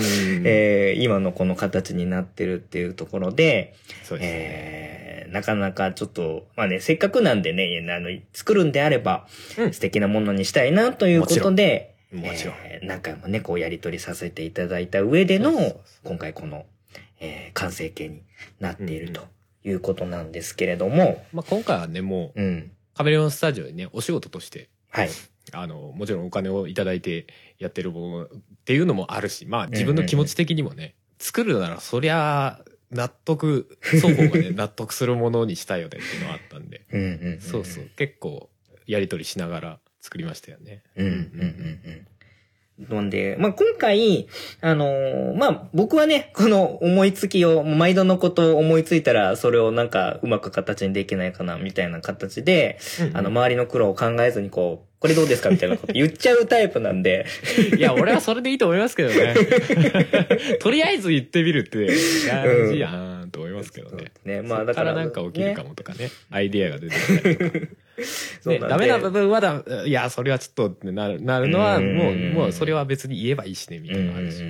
[0.45, 9.27] えー、今のこの形になってるっていうところで、そうですね、えー、なかなかちょっと、まあね、せっかくなんでね、あの、作るんであれば、
[9.73, 12.55] 素敵なものにしたいなということで、もちろん。
[12.65, 15.53] えー、何回もね、こうやり取りさせていただいた上での、
[16.05, 16.65] 今回この、
[17.21, 18.23] えー、完成形に
[18.61, 19.27] なっていると
[19.65, 21.25] いうことなんですけれども。
[21.33, 25.11] まあ今回はね、もう、うん、カメレオンスタジオにね、お仕事として、はい。
[25.53, 27.27] あの、もちろんお金をいただいて
[27.59, 28.29] やってるものっ
[28.65, 36.83] ていうのもあるし、まあ自分の気持ち的にもね、作るならそりゃ、納得、双方がね、 納得するものにしたいよねっていうのはあったんで。
[36.93, 37.91] うんうんうんうん、そうそう。
[37.97, 38.51] 結構、
[38.87, 40.83] やりとりしながら作りましたよね。
[40.97, 41.19] うんうんうんう
[41.91, 42.07] ん
[42.77, 44.27] なんで、まあ、今回、
[44.61, 57.27] あのー、まあ、僕はね、この思いつきを、毎度のことを思いついたら、それをなんかうまく形にできないかな、みたいな形で、うんうん、あの、周りの苦労を考えずにこう、これどうですかみたいなこと言っちゃうタイプなんで。
[57.79, 59.35] いや、俺はそれでいいと思いますけどね。
[60.59, 61.87] とりあえず言ってみるって
[62.27, 64.13] 大事やんと思いますけどね。
[64.25, 64.95] うん、ね、まあだから。
[64.95, 67.67] なんか起きるかもとかね、ねアイディアが出てきたりとか。
[68.47, 74.43] ね、ダメな部分はだ、いや、それはちょっとってなる、なるのは、もう、もうそれは別に言えばいいしね、みたいなのあるし。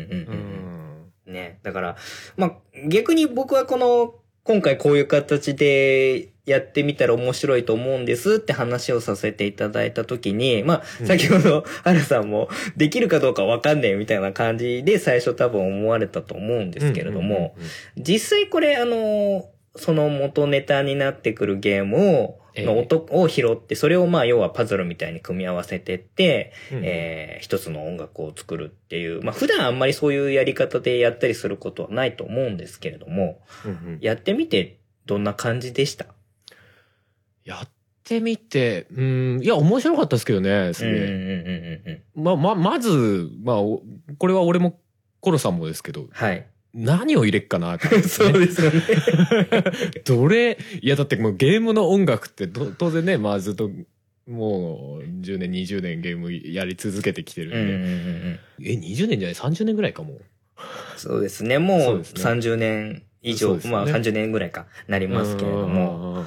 [1.26, 1.96] ね、だから、
[2.36, 17.56] まあ、逆に僕はこの、今回こういう形でやってみたら面白いと思うんですって話をさせていただいたときに、まあ、先ほど、原さんも、できるかどうかわかんねえみたいな感じで最初多分思われたと思うんですけれども、
[17.96, 33.40] 実際これあの、その元ネタになってくるゲームを、の音を拾って、それをまあ要はパズルみたいに組み合わせてって、うん、えー、一つの音楽を作るっていう、まあ普段あんまりそういうやり方でやったりすることはないと思うんですけれども、
[34.00, 36.06] やってみてどんな感じでした？
[37.44, 37.68] やっ
[38.04, 42.02] てみて、うん、いや、面白かったですけどね、すげえ。
[42.14, 44.78] ま、ま、まず、まあ、これは俺も、
[45.20, 46.46] コロさんもですけど、はい。
[46.74, 48.82] 何を入れっかなって、ね、 そうですよね。
[50.04, 53.70] どれ、いやだってもうゲームの音楽って当然ね、まあずっと
[54.26, 57.58] もう10年、20年ゲームやり続けてきてるんで。
[57.58, 60.18] うんうんうん、え、20年じゃない ?30 年ぐらいかも。
[60.96, 61.58] そうですね。
[61.58, 66.24] もう30年以上、ね、まあ30年ぐらいかなりますけれども。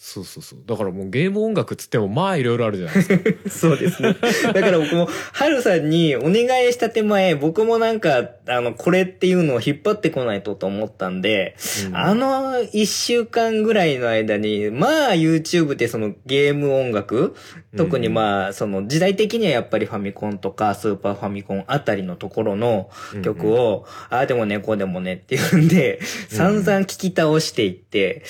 [0.00, 0.60] そうそうそう。
[0.64, 3.50] だからもうゲーム音楽つってもまあいろいろあるじゃないですか。
[3.50, 4.14] そうですね。
[4.44, 11.56] だから僕も、ハルさんにお願いした手前、僕もなんか、あの、これっていうのを引っ張ってこないとと思ったんで、
[11.88, 17.34] うん、あの一週間ぐらいの間に、まあ YouTube でそのゲーム音楽、
[17.76, 22.88] 特にまあ、その時代的にはやっぱりファミコンとかスーパーファミコンあたりのところの
[23.24, 28.22] 曲を、うんうん、ああでもね、こうでもねっていうんで、散々聞き倒していって、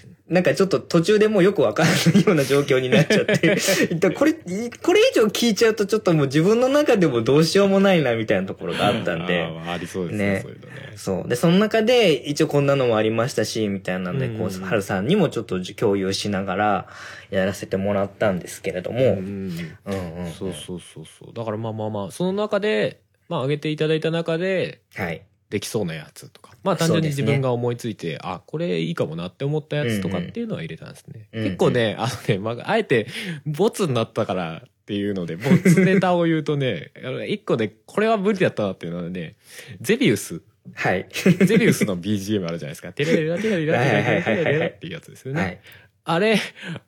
[0.00, 3.56] うんなんかちょっと途中でもうよくわからないような状況になっちゃって、
[4.10, 9.42] これ、これ以上聞いちゃうとちょっともう自分の中でもどうしようもないなみたいなところがあったんで。
[9.44, 11.28] あーありそうですねねそういうのねそう。
[11.28, 16.86] で、その中で、一応こんなのもありましたし、みたいなんで、こうんう、はるさんにもちょっと共有しながら、
[17.30, 20.32] やらせてもらったんですけれども、うんうんうん。
[20.32, 25.22] そうそうそうそうだからまあまあまあその中でまあ上げていただいた中ではい。
[25.50, 33.06] できそうなやつとかまあ単純に自分が思いついて、あこれいいかもなって思ったやつとかっていうのは入れたんですね、うんうん結構ねあのね、まあ、あえて
[33.46, 36.90] ボツになったからっていうので ボツネタを言うとね
[37.28, 39.36] 一個でこれは無理だったなっていうのはね
[39.80, 40.42] ゼビウス
[40.74, 41.06] はい。
[41.12, 42.90] ゼビウスの BGM あるじゃないですか。
[42.92, 45.40] テレレラテレレラテレレラテレレラっていうやつですよね。
[45.40, 45.60] はい。
[46.08, 46.38] あれ、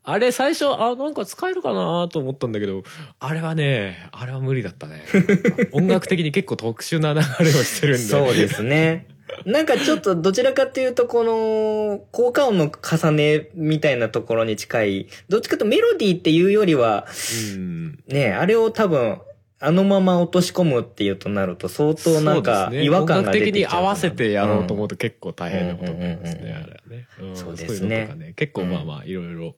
[0.05, 2.85] あれ最初、あ、なんか使えるかなと思ったんだけど、
[3.19, 5.03] あれはね、あれは無理だったね。
[5.73, 8.05] 音楽的に結構特殊な流れをしてるんで。
[8.05, 9.09] そうですね。
[9.45, 17.09] なんかちょっとどちらかっていうと、この、効果音の重ねみたいなところに近い、どっちかとメロディーっていうよりは、
[17.57, 17.99] うん。
[18.07, 19.19] ね、あれを多分、
[19.61, 27.33] あのまま落とし込むっていうとなると相当なんか違和感が出てきちゃうかな合わせてやろうと思うと結構大変なことになりますね、あれはね。
[27.33, 28.33] んそうですねそういうのとかね。
[28.35, 29.57] 結構まあまあ、いろいろ。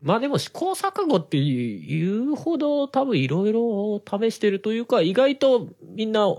[0.00, 6.32] まあでも試行錯誤っていうほど多分いろいろ試してるというか、意外とみんな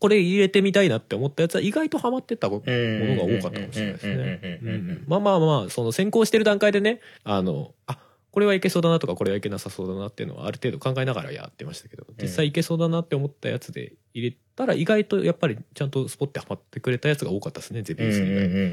[0.00, 4.98] これ入れてみたいなって思ったやつは意外とハマってったものが多かったかもしれないですね。
[5.06, 7.98] まあまあまあ、その先行してる段階でね、あの、あ、
[8.34, 18.72] これはいけそうだなとか、これはいけなさそうだなっていうのはある程度考えながらやってましたけど、実際いけそうだなって思ったやつで入れたら意外とやっぱりちゃんとスポッてハマってくれたやつが多かったですね、ゼビウス以外うんうんうん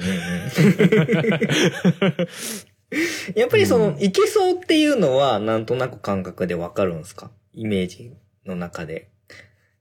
[3.40, 7.32] やっぱりその、いけそうっていうのは、なんとなく感覚でわかるんですか？
[7.54, 8.12] イメージ
[8.46, 9.10] の中で。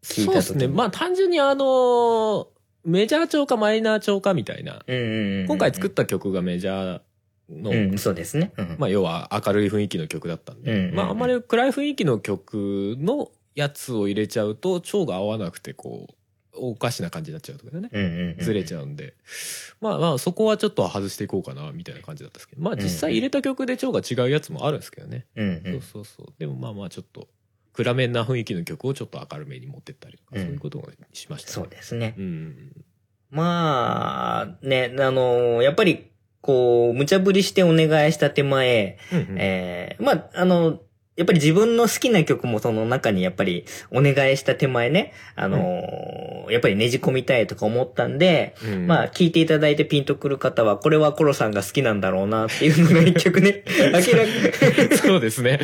[0.03, 0.69] 聞いた時にそうですね。
[0.69, 2.49] まあ単純にあの、
[2.85, 4.83] メジャー調かマイナー調かみたいな。
[4.87, 7.01] 今回作った曲がメジャー
[7.51, 8.53] の、うん、そうですね。
[8.57, 16.15] うんまあ要は明るい雰囲気の曲だったんで、うんうんうんまああんまり暗い雰囲気の曲のやつを入れちゃうと、調が合わなくてこう、
[16.53, 17.89] おかしな感じになっちゃうとかね。
[17.93, 19.15] うんうんうんずれちゃうんで。
[19.81, 22.63] まあまあそこはちょっと外していこうかな、みたいな感じだったんですけど。
[22.63, 25.27] まあ実際入れた曲で調が違うやつもあるんですけどね。
[25.37, 26.27] うんうそうんそうそう。
[26.39, 27.29] でもまあまあちょっと、
[27.73, 32.15] 暗めな雰囲気の曲をちょっと明るめに持ってったりとか、うんそういうことをしました、そうですね。
[32.19, 32.73] うん。
[33.31, 36.10] まあ、ね、あの、やっぱり、
[36.41, 40.81] こう、無茶ぶりしてお願いした手前、うんうんえーまあ、あの、
[41.21, 55.61] やっぱり自分の好きな曲もその中にやっぱりお願いした手前ね、あのやっぱりねじ込みたいとか思ったんで、うんまあ、聞いていただいてピンとくる方は、これはコロさんが好きなんだろうなっていうのが一曲ね、 明らかそうですね。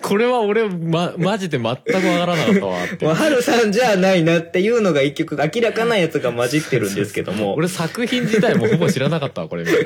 [0.00, 3.04] これは俺、ま、マジで全くわからなかったわって。
[3.04, 7.52] もう、春さんじゃないなっていうのが一曲、明らかなやつが混じってるんですけども。
[7.60, 9.66] 俺作品自体もほぼ知らなかったわ、これ。
[9.68, 9.84] そう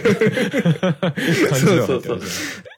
[1.84, 2.20] そうそう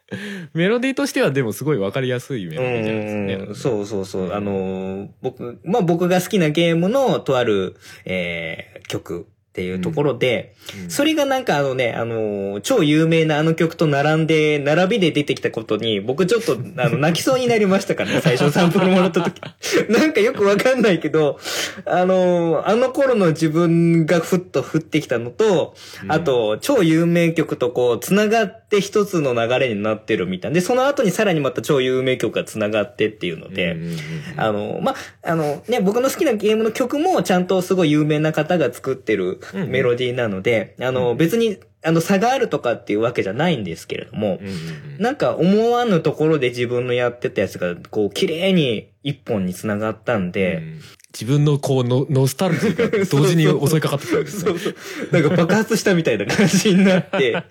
[0.55, 3.35] メロディーとしてはでもすごいわかりやすいメロディーじゃないですかね。
[3.49, 4.33] うんそうそうそう。
[4.33, 19.41] あのー僕、まあ僕が好きなゲームのとある、えー曲っていうところで、うんそれがなんかあのね、あのー超有名なあの曲と並んで、並びで出てきたことに、僕ちょっと、あの、 泣きそうになりましたからね、最初サンプルもらった時。
[19.89, 21.39] なんかよくわかんないけど、
[21.87, 30.57] あのーあの頃の自分がふっと降ってきたのと、うんあと、超有名曲とこう、繋がって一つの流れになってるみたいな。
[30.57, 33.99] で、その後にさらにまた超有名曲が繋がってっていうので、うんうんうんうん。
[34.37, 39.71] あの、ま、あの、ね、僕の好きなゲームの曲もちゃんとすごい有名な方が作ってるうんうん。
[39.71, 50.81] メロディーなので、あの、うん別に、あの、差があるとかっていうわけじゃないんですけれどもう、んうんうんなんか思わぬところで自分のやってたやつが、こう、綺麗に一本に繋がったんで、うん
[51.19, 54.59] 自分のこうノノスタルジーが同時に襲いかかってくるんですね そう。
[54.59, 54.75] そう。
[55.13, 57.43] なんか爆発したみたいな感じになって、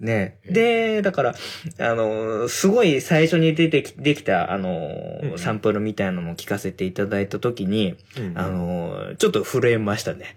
[0.00, 0.38] ね。
[0.46, 1.34] で、だから、
[1.78, 10.36] あの、すごい最初に出てき、できた、あのサンプルみたいなのを聞かせていただいたときに、うんうんあの、ちょっと震えましたね。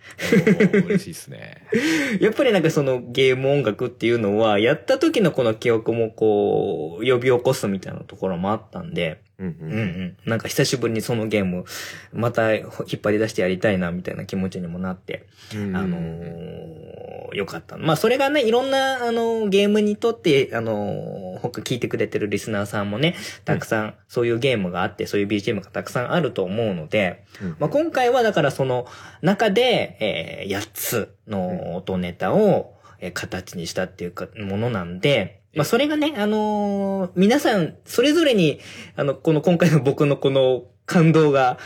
[0.73, 1.63] 嬉しいですね。
[2.19, 10.17] やっぱりなんかそのゲーム音楽っていうのは、やった時のこの記憶もこう、呼び起こすみたいなところもあったんで、うんううんうんん。
[10.25, 11.65] なんか久しぶりにそのゲーム、
[12.11, 12.69] また引っ
[13.01, 17.77] 張り出してやりたいな、みたいな気持ちにもなって、うんあのーよかった。
[17.77, 28.87] まあ、それがね、いろんな、あのーゲームにとって、あのー他聞いてくれてるリスナーさんもね、たくさん、そういうゲームがあって、そういう BGM がたくさんあると思うので、うんまあ、今回はだからその
[29.21, 38.59] 中で、えー、8つの音ネタを、えー形にしたっていうか、ものなんで、まあ、それがね、あのー皆さん、それぞれに、
[38.95, 41.57] あの、この今回の僕のこの感動が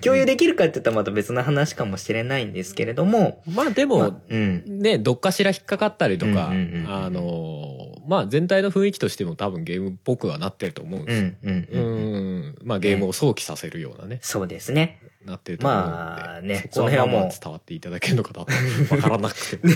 [0.00, 3.42] 共有できるかって言ったらまた別の話かもしれないんですけれども。
[3.46, 4.80] まあでも、まあうん。
[4.80, 11.30] ね、どっかしら引っかかったりとか、あの、まあ全体の雰囲気としても多分ゲームっぽくはなってると思うんですよ。
[11.44, 11.50] うん。
[11.50, 11.58] うん。
[11.70, 12.40] ううん。
[12.48, 12.54] ん。
[12.64, 15.00] まあゲームを想起させるようなね、そうですね。
[15.24, 15.90] なってると思うので。
[15.92, 18.40] まあねそこの辺はもう伝わっていただけるのかな
[18.96, 19.72] わからなくても。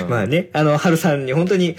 [0.00, 1.76] うんまあね、あの、春さんに本当に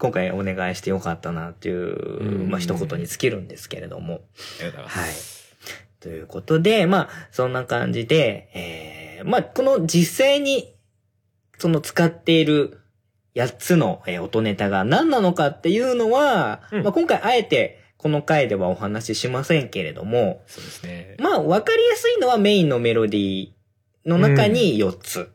[0.00, 4.22] 今回お願いしてよかったなっていう、うんまあ一言に尽きるんですけれども。
[4.60, 5.56] ありがとうございます。
[6.00, 10.74] ということで、まあ、そんな感じで、えー、まあ、この実際に、
[11.58, 12.80] その使っている
[13.34, 21.16] 8つの、えー音ネタが何なのかっていうのは、うんまあ、今回あえてこの回ではお話ししませんけれども、そうですね。
[21.18, 25.30] まあ、わかりやすいのはメインのメロディーの中に4つ。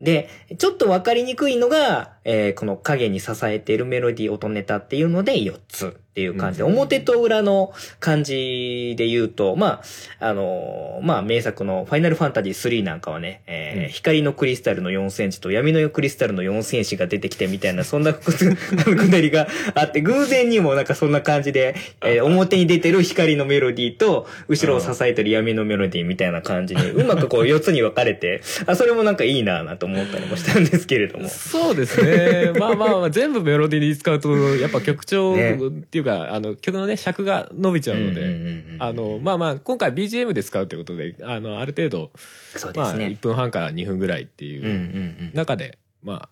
[0.00, 9.82] で、ちょっとわかりにくいのが、えーこの影に支えているメロディー音ネタっていうので4つっていう感じで、うん表と裏の感じで言うと、ま
[10.20, 31.28] あ、あのーまあ、名作のファイナルファンタジー3なんかはね、えーうん光のクリスタルの4センチと闇のクリスタルの4センチが出てきてみたいな、そんなくくだりがあって、偶然にもなんかそんな感じで、えー表に出てる光のメロディーと、後ろを支えてる闇のメロディーみたいな感じに、うまくこう4つに分かれて、あ、それもなんかいいなぁなと思ったりもしたんですけれども。
[31.28, 32.13] そうですね。
[32.58, 42.18] まあまあまあ、全部メロディーに使うと、やっぱ曲調ねっていうか、あの、曲のね、尺が伸びちゃうので、うんうんうんうんあの、まあまあ、今回 BGM で使うということで、あの、ある程度、ま
[42.54, 43.18] あ、そうですね1。
[43.18, 44.76] 分半から2分ぐらいっていうんうんう。
[44.76, 44.78] う
[45.26, 46.28] ん中で、まあ、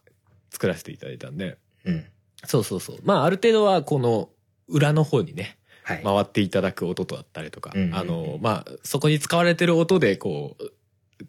[0.51, 2.05] 作らせていただいたんで、うん。
[2.45, 2.97] そうそうそう。
[3.05, 4.29] まあ、ある程度は、この、
[4.69, 6.03] 裏の方にね、はい。
[6.03, 10.65] 回っていただく音とだったりとか、うんうんうんあの、まあ、そこに使われてる音で、こう、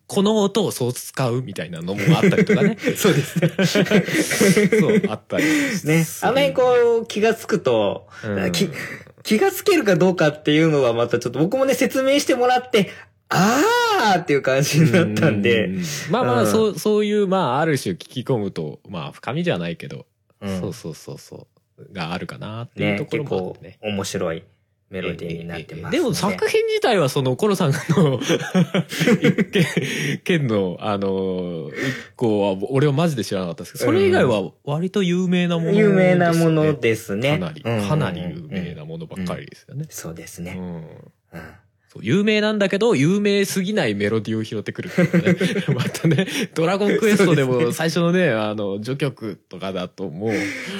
[0.07, 2.77] この音をそう使うみたいなのもあったりとかね。
[2.95, 3.49] そうですね。
[4.79, 6.05] そう、あったりね。
[6.21, 6.63] あの辺こ
[7.03, 8.51] う気がつくと、うん。
[8.51, 8.69] き
[9.23, 12.89] 気がつけるかどうかっていうのはまたちょっと僕もね説明してもらって、
[13.29, 15.81] あーっていう感じになったんで、う
[16.11, 16.51] まあまあ、うん。
[16.51, 20.05] そう、そういう、まあ、ある種聞き込むと、まあ、深みじゃないけど、
[20.41, 20.59] うん。
[20.59, 21.47] そうそうそうそ
[21.79, 23.79] う、があるかなっていうねと、ころ結構もあってね。
[23.81, 24.43] 面白い
[24.93, 29.45] メロディーになってます、でも作品自体はそのコロさんの 一
[30.23, 36.03] 件件のあの一個は俺はマジで知らなかったですけどそれ以外は割と有名なものですよね。
[36.03, 37.31] 有名なものですね。
[37.31, 37.61] かなり。
[37.65, 39.87] うんかなり有名なものばっかりですよね。
[39.89, 40.55] そうですね。
[40.57, 40.65] うん。
[40.65, 40.83] うん。
[41.31, 41.41] そう
[42.01, 45.65] 有名なんだけど、有名すぎないメロディーを拾ってくるっていうね。
[45.75, 50.31] またね、ドラゴンクエストでも 最初のね、あの、序曲とかだともう、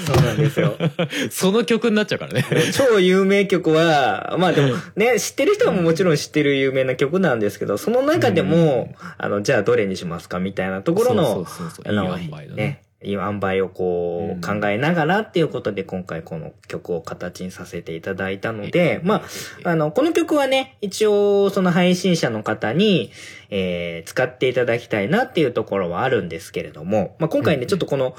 [0.06, 0.78] そうなんですよ。
[1.30, 2.46] その曲になっちゃうからね。
[2.74, 12.82] 超有名曲は、まあでもね、知ってる人はもちろん知ってる有名な曲なんですけど、その中でも、あの、じゃあどれにしますかみたいなところの、そうそうそうそう、いいあの塩梅のね。
[13.04, 19.24] ね、いい塩梅をこう考えながらっていうことで今回この曲を形にさせていただいたので、ま
[19.64, 23.12] あ、あの、この曲はね、一応その配信者の方に、
[23.50, 27.68] えー使っていただきたいなっていうところはあるんですけれども、まあ今回ね、うん。
[27.68, 28.16] ちょっとこの、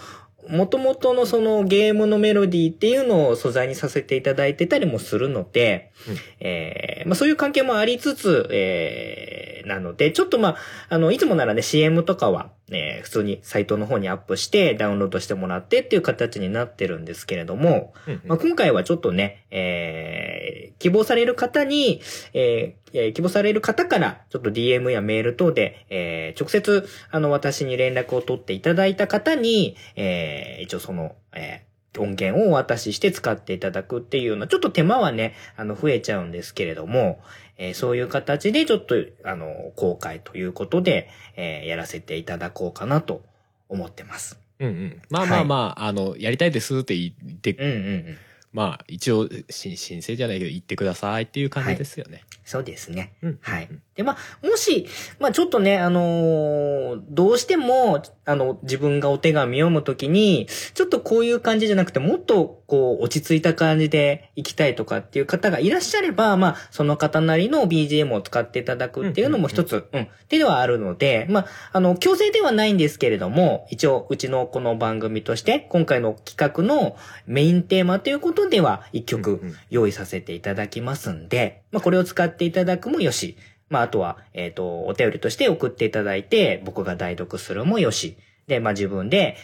[0.49, 6.17] 元々のそのゲームのメロディーっていうのを素材にさせていただいてたりもするので、うん。
[6.41, 10.57] えーまあそういう関係もありつつ、えーなので、ちょっとまあ、
[10.89, 22.01] あの、いつもならね、CM とかは、えー普通にサイトの方にアップしてダウンロードしてもらってっていう形になってるんですけれども、うんまあ、今回はちょっとね、えー希望される方に、
[22.35, 37.21] えーえー希望される方から、ちょっと DM やメール等で、えー直接、あの、私に連絡を取っていただいた方に、えー一応その、えー音源をお渡しして使っていただくっていうような、ちょっと手間はね、あの、増えちゃうんですけれども、
[37.57, 43.23] えーそういう形でちょっと、あの、公開ということで、えーやらせていただこうかなと
[43.69, 44.39] 思ってます。
[44.61, 45.03] うんうん。
[45.11, 47.77] まあまあまあ、あの、やりたいですって言って、うんうんう
[48.13, 48.17] ん。
[48.53, 52.23] まあ、一応、し申請じゃないけど、言ってくださいっていう感じですよね。
[52.45, 53.15] そうですね。
[53.23, 53.69] うんはい。
[53.95, 54.87] で、まあ、もし、
[55.19, 79.41] まあ、ちょっとね、あのーどうしても、あの、自分がお手紙読むときに、ちょっとこういう感じじゃなくて、もっと、こう、落ち着いた感じで行きたいとかっていう方がいらっしゃれば、まあ、その方なりの BGM を使っていただくっていうのも一つ、うん、手ではあるので、まあ、あの、強制ではないんですけれども、一応、うちのこの番組として、今回の企画のメインテーマということでは、一曲、
[79.71, 83.37] 用意させていただきますんで、まあ、これを使っていただくもよし、
[83.69, 88.17] まあ、あとは、えっ、と、お便りとして送っていただいて、僕が代読するもよし、
[88.47, 89.37] で、まあ、自分で、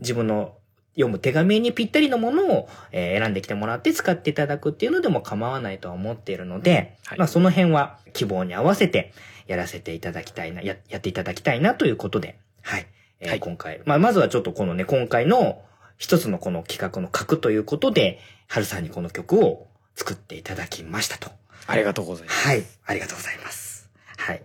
[0.00, 0.54] 自分の
[0.94, 7.18] 読む手紙にぴったりのものを、えー選んできてもらって使っていただくっていうのでも構わないとは思っているので、はい。
[7.18, 9.12] まあ、その辺は希望に合わせて
[9.46, 12.86] やらせていただきたいな、や、やっていただきたいなということで、はい。
[13.20, 13.40] えーはい。
[13.40, 15.62] 今回、まあ、まずはちょっとこのね、今回の
[15.96, 19.66] 一つのこの企画の核ということで、春さんにこの曲を
[19.96, 21.30] 作っていただきましたと。
[21.66, 22.46] ありがとうございます。
[22.48, 22.64] はい。
[22.86, 23.88] ありがとうございます。
[24.16, 24.42] はい。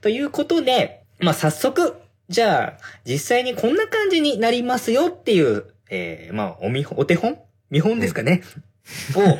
[0.00, 1.96] ということで、まあ、早速、
[2.28, 7.38] じゃあ、実際にこんな感じになりますよっていう、えー、まあ、お見本、お手本？
[7.70, 8.42] 見本ですかね？
[9.14, 9.38] を、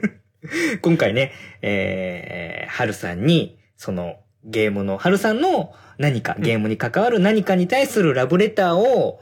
[0.82, 1.32] 今回ね、
[1.62, 9.20] えー、はるさんに、その、ゲームの、はるさんの何か、ゲームに関わる何かに対するラブレターを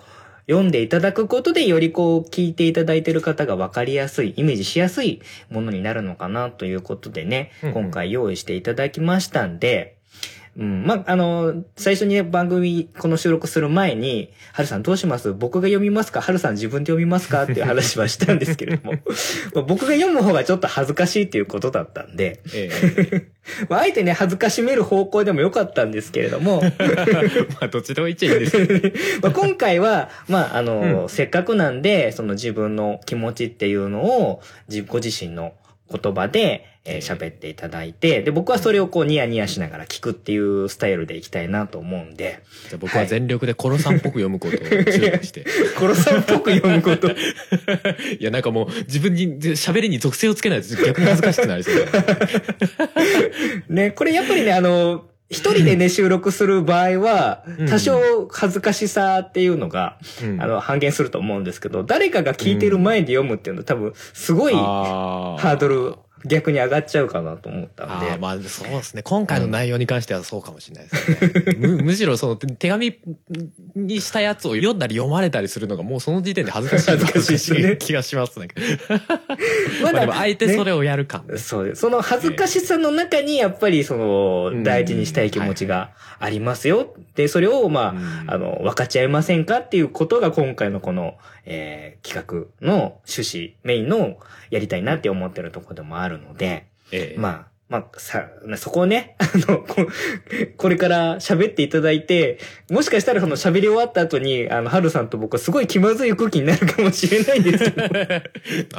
[0.48, 5.20] 読んでいただくことで、よりこう、聞いていただいている方が分かりやすい、イメージしやすい
[5.50, 7.74] ものになるのかなということでね、うんうん。
[7.74, 9.97] 今回用意していただきましたんで、
[10.58, 10.84] うん。
[10.84, 15.32] まあ、あの、最初にね、番組、この収録する前に、はるさんどうします？
[15.32, 16.20] 僕が読みますか？
[16.20, 17.44] はるさん自分で読みますか？
[17.44, 18.98] っていう話はしたんですけれども、
[19.54, 22.70] まあ僕が読む方がちょっと恥ずかしいっていうことだったんで、え
[23.70, 26.72] まあ、あえてね、恥ずかしめる方向でもよかったんですけれども、え
[27.54, 28.66] まあ、どっちでも言っちゃいいんです。
[28.66, 28.98] けど。
[29.22, 31.08] まあ今回は、まあ、あの、うん。
[31.08, 35.52] せっかくなんで、その自分の気持ちっていうのを、自ご自身の
[35.90, 45.44] 言葉で、えーええ喋っていただいて、で、僕はそれをこうニヤニヤしながら聞くっていうスタイルでいきたいなと思うんで、じゃあ僕は全力でコロさんっぽく読むことを注意して。
[45.78, 47.10] コロさんっぽく読むこと。
[48.18, 51.86] いや、なんかもう自分に喋りに属性をつけないと逆に恥ずかしくなりそうだ。
[53.68, 65.94] ね、これやっぱりね、あの、一人でね、収録する場合はう、ん多少恥ずかしさっていうのが、うんあの、半減すると思うんですけど、誰かが聞いてる前で読むっていうのは多分、すごいハあードル
[66.24, 68.10] 逆に上がっちゃうかなと思ったんで。
[68.12, 69.02] あーまあそうですね。
[69.02, 71.56] 今回の内容に関してはそうかもしれないですね。
[71.68, 72.98] むむしろその手紙
[73.76, 78.48] にしたやつを読んだり読まれたりするのがもうその時点で恥ずかしい恥ずかしいですね気がしますね。
[79.82, 81.24] ままあでもあえてそねれをやるか。
[81.36, 81.82] そうです。
[81.82, 86.94] その恥ずかしさの中に、やっぱりそのう、ん大事にしたい気持ちがありますよ。
[87.14, 91.14] で、それを、まあ、うんあの、分かち合いませんかっていうことが今回のこの、
[91.50, 94.18] えー企画の趣旨、メインの
[94.50, 97.20] やりたいなって思ってるところでもあるので、ええ。
[97.20, 99.86] まあ、まあ、さ、そこをね、 あの、こ
[100.56, 102.38] これから喋っていただいて、
[102.70, 108.22] もしかしたらその喋り終わった後に、あの、はるさんと僕はすごい気まずい空気になるかもしれないんですけど、な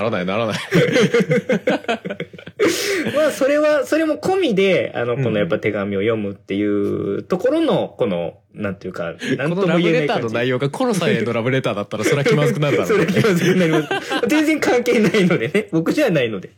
[0.01, 0.57] らないならない。
[3.15, 5.23] まあ、それは、それも込みで、あの、うん。
[5.23, 10.07] このやっぱ手紙を読むっていうところの、この、なんていうか、なんことも言えない感じ。
[10.07, 13.89] レターの内容がコロさんへのラブレターだったらそれは気まずくなるだろね そうれ気まずくなります。
[14.27, 15.67] 全然関係ないのでね。
[15.71, 16.49] 僕じゃないので。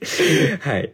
[0.61, 0.91] はい。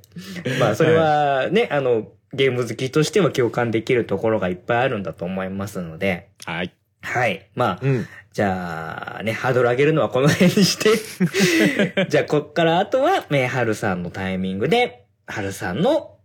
[0.59, 6.71] まあ、それはね、あの、ゲーム好きとしては共感できるところがいっぱいあるんだと思いますので、はい。
[7.01, 7.47] はい。
[7.55, 8.07] まあ、うん。
[8.33, 16.17] じゃあ、ね、ハードル上げるのはこの辺にして、 じゃあ、こっからあとは、ね、はるさんのタイミングで、はるさんの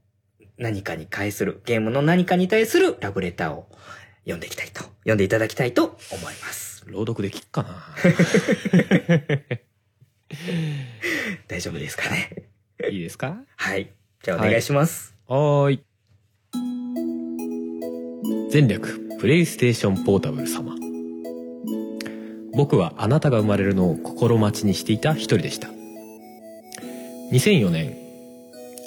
[0.59, 3.67] 何かに対する、ゲームの何かに対するラブレターを
[4.25, 6.85] 読んでいきたいと、読んでいただきたいと思います。
[6.87, 7.85] 朗読できっかな。
[11.49, 12.31] 大丈夫ですかね？
[12.91, 13.37] いいですか？
[13.57, 13.91] はい。
[14.23, 15.15] じゃあ、お願いします。
[15.27, 15.81] はーい。
[18.53, 20.75] 前略、プレイステーションポータブル様。
[22.55, 25.69] 僕はあなたが生まれるのを心待ちにしていた一人でした。
[27.33, 27.97] 2004年、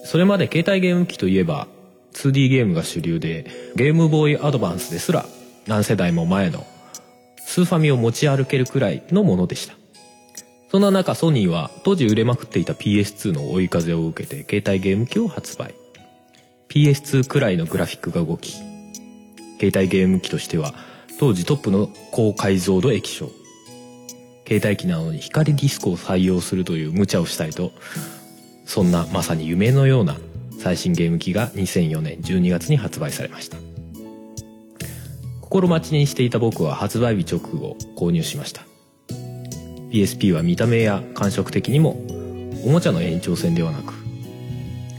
[0.04, 1.68] それまで携帯ゲーム機といえば
[2.16, 3.46] 2D ゲームが主流で、
[3.76, 5.26] ゲームボーイアドバンスですら
[5.68, 6.66] 何世代も前の
[7.46, 9.76] スーファミを持ち歩けるくらいのものでした。
[10.72, 15.76] そんな中ソニーは当時売れまくっていた PS2 の追い風を受けて携帯ゲーム機を発売。
[16.70, 18.54] PS2 くらいのグラフィックが動き、
[19.60, 20.74] 携帯ゲーム機としては
[21.20, 23.30] 当時トップの高解像度液晶。
[24.48, 27.72] 携帯機なのに光ディスコを採用するという無茶をしたりと、
[28.66, 30.18] そんなまさに夢のような
[30.60, 33.58] 最新ゲーム機が2004年12月に発売されました。
[35.42, 38.64] 心待ちにしていた僕は発売日直後購入しました。
[39.96, 41.92] PSP は見た目や感触的にも
[42.66, 43.94] おもちゃの延長線ではなく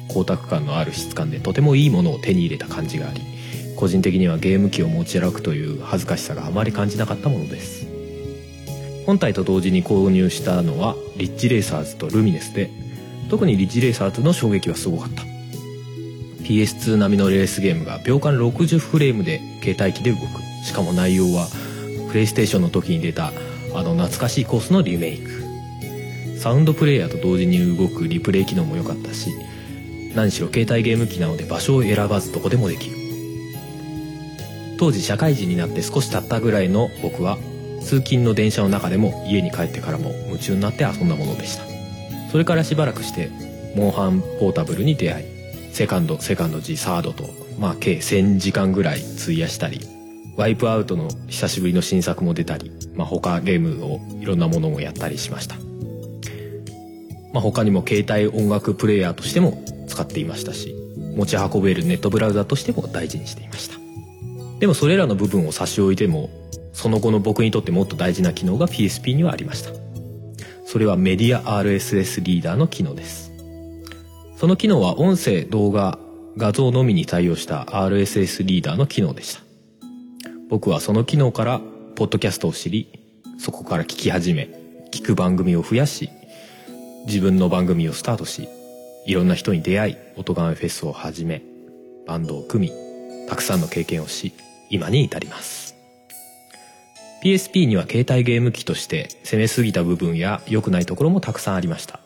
[0.09, 3.21] 光沢感のある質感でとてもいいものを手に入れた感じがあり
[3.77, 7.87] 個人的にはゲーム機を持ち歩くという恥ずかしさがあまり感じなかったものです
[9.05, 12.71] 本体と同時に購入したのはリッチレーサーズとルミネスで
[13.29, 15.36] 特にリッチレーサーズの衝撃はすごかった
[16.47, 20.23] PS2 並みのレースゲームが秒間60フレームで携帯機で動く。
[20.65, 21.49] しかも内容は
[22.09, 23.33] プレイステーションの時に出た
[23.75, 26.39] あの懐かしいコースのリメイク。
[26.39, 29.31] サウンドプレイヤーと同時に動くリプレイ機能も良かったし
[30.15, 32.97] 何しろ携帯ゲーム機なので場所を選ばずどこでもできる。
[34.79, 37.39] 当時社会人になって少し経ったぐらいの僕は
[37.81, 41.65] 通勤の電車の中でも家に帰ってからも夢中になって遊んだものでした。
[42.31, 43.31] それからしばらくして
[43.75, 45.36] モンハンポータブルに出会い
[45.77, 47.25] セカンドセカンド G サードと
[47.59, 49.81] まあ計1000時間ぐらい費やしたり
[50.35, 55.57] ワイプアウトの久しぶりの新作も出たり、まあ、他ゲームをいろんなものもやったりしました。
[57.35, 60.75] まあ、他にも携帯音楽プレイヤーとしても使っていましたし
[61.15, 63.77] 持ち運べるネットブラウザとしても大事にしていました。
[64.61, 66.31] でもそれらの部分を差し置いても
[66.73, 69.73] その後の僕にとってもっと大事な機能が PSP にはありました。
[70.65, 73.26] それはメディア RSS リーダーの機能です。
[74.37, 75.99] その機能は音声動画
[76.37, 79.41] 画像のみに対応した RSS リーダーの機能でした。
[80.51, 81.61] 僕はその機能から
[81.97, 83.01] ポッドキャストを知り
[83.39, 84.51] そこから聞き始め
[84.93, 86.11] 聞く番組を増やし
[87.07, 88.49] 自分の番組をスタートし
[89.07, 91.43] いろんな人に出会い音ガメフェスを始め
[92.07, 94.35] バンドを組みたくさんの経験をし
[94.69, 95.75] 今に至ります。
[97.25, 102.06] PSP には携帯ゲーム機として攻めすぎた部分や良くないところもたくさんありました。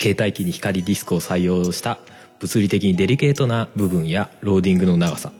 [0.00, 1.98] 携帯機に光ディスクを採用した
[2.40, 5.32] 物理的にデリケートな部分やローディングの長さ。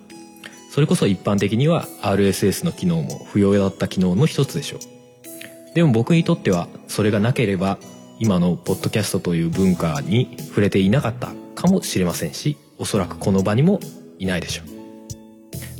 [0.70, 5.74] それこそ一般的には RSS の機能も不要だった機能の一つでしょう。
[5.74, 7.78] でも僕にとってはそれがなければ
[8.18, 13.80] 今のポッドキャストという文化に触れていなかったかもしれませんしおそらくこの場にも
[14.18, 14.76] いないでしょう。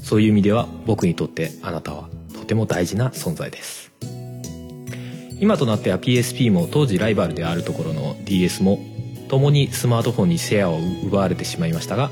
[0.03, 3.86] そういう意味では僕にとってあなたはとても大事な存在です。
[5.41, 8.79] 今となっては PSP も当時ライバルであるところの DS も
[9.29, 12.11] 共にスマートフォンにシェアを奪われてしまいましたが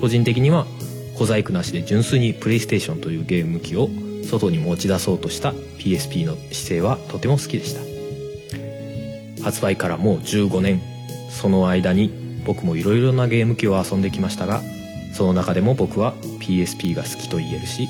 [0.00, 0.66] 個人的には
[1.14, 3.88] 小細工なしで純粋にプレイステーションというゲーム機を
[4.24, 7.92] 外に持ち出そうとした PSP の姿勢はとても好きでした。
[9.42, 10.80] 発売からもう15年
[11.30, 14.62] その間に僕もいろいろなゲーム機を遊んできましたが
[15.12, 17.88] その中でも僕は PSP が好きと言えるし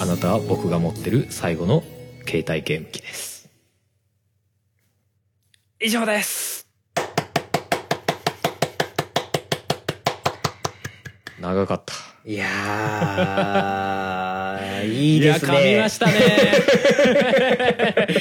[0.00, 1.82] あなたは僕が持ってる最後の
[2.26, 3.41] 携帯ゲーム機です。
[5.84, 6.68] 以上です
[11.40, 11.92] 長かった
[12.24, 15.52] いやー、いいですね。
[15.52, 16.12] 噛みましたね。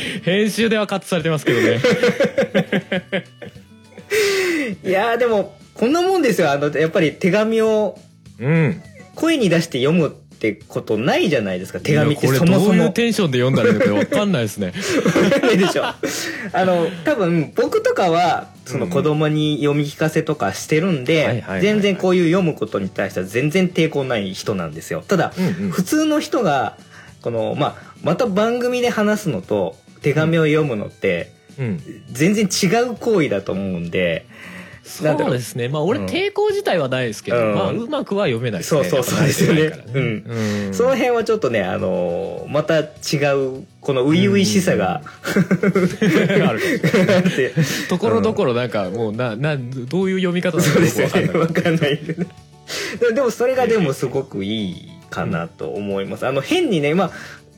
[0.26, 1.80] 編集ではカットされてますけどね。
[4.84, 6.50] いやー、でも、こんなもんですよ。
[6.50, 8.00] あの、やっぱり手紙を
[8.40, 8.82] うん。
[9.14, 11.80] 声に出して読むってことないじゃないですか。
[11.80, 12.66] 手紙ってそもそも。
[12.66, 14.74] これどういうテンションで読んだらいいのかわかんないですね。
[15.56, 15.84] でしょ。
[15.86, 25.04] あの、多分僕とかは、その子供に読み聞かせとかしてるんで全然こういう読むことに対しては全然抵抗ない人なんですよ。
[25.08, 26.78] ただ、うんうん普通の人が、
[27.22, 31.80] この、まあ、また番組で話すのと、手紙を読むのって、うん。
[32.12, 34.26] 全然違う行為だと思うんで、なん
[34.92, 35.70] そうですね。
[35.70, 38.84] まあ俺うん抵抗自体はないですけど、うんまあうまくは読めないですね。
[38.84, 40.74] そうそうそうですよねやっぱ慣れてないからうん。
[40.74, 42.84] その辺はちょっとね、あのーまた違
[43.34, 46.60] う、この初々しさが、 ある
[47.16, 47.54] あって、
[47.88, 51.22] ところどころなんかもうな、な、どういう読み方なのかそうですよね。
[51.22, 52.00] よくわかんない。
[53.14, 56.28] でもそれがでもすごくいいかなと思います。
[56.28, 57.12] あの変にね、まあ、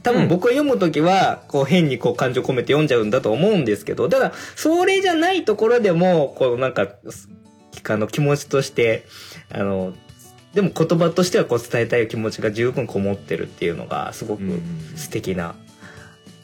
[0.04, 6.88] 多分僕が読むときは、こう変にこう感情込めて読んじゃうんだと思うんですけど、ただ、それじゃないところでも、こうなんか、
[7.90, 9.06] あの気持ちとして、
[9.50, 9.94] あの、
[10.54, 14.62] でも言葉としてはこう伝えたい気持ちが十分こもってるっていうのがすごくうん。
[14.96, 15.56] 素敵な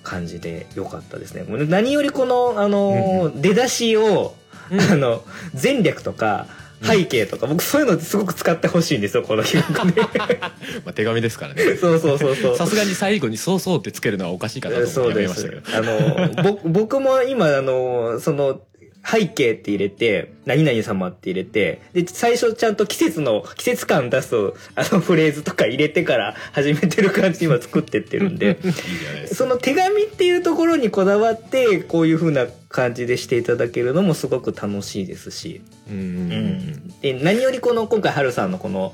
[0.04, 1.44] 感じで良かったですね。
[1.44, 4.36] もう何よりこの、あの、出だしを、
[4.72, 4.82] うん。
[4.82, 5.24] あの、
[5.62, 6.48] 前略とか、
[6.82, 10.02] 背景とか、僕そういうのすごく使ってほしいんですよ、この企画で。
[10.86, 11.76] まあ手紙ですからね。
[11.76, 12.58] そうそうそうそう。
[12.58, 16.42] さすがに最後にそうそうってつけるのはおかしいかなと思ってやめそうですましたけど。。
[16.42, 18.62] あの、ぼ僕も今、あの、その、
[19.06, 24.36] 背景って入れて、何々様って入れて、で、最初ちゃんと季節の、季節感出す、
[24.76, 28.60] あのフレーズとか入れてから始めてる感じに今作ってってるんで。
[29.32, 37.00] その手紙っていうところにこだわって、こういう風な感じでしていただけるのもすごく楽しいですし、うん。
[37.02, 38.94] で、何よりこの、今回、ハルさんのこの、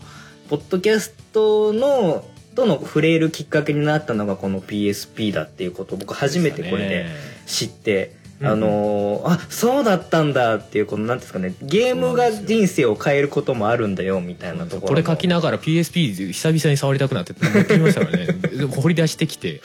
[0.50, 7.06] ポッドキャストの、との触れるきっかけになったのがこの PSP だっていうことを僕初めてこれで
[7.46, 14.88] 知って、うんあのーあ、そうだったんだっていう、この、なんですかね、ゲームが人生を変えることもあるんだよ、みたいなところ。
[14.90, 18.28] これ書きながら PSP 久々に触りたくなって持ってきましたからね
[18.76, 19.62] 掘り出してきて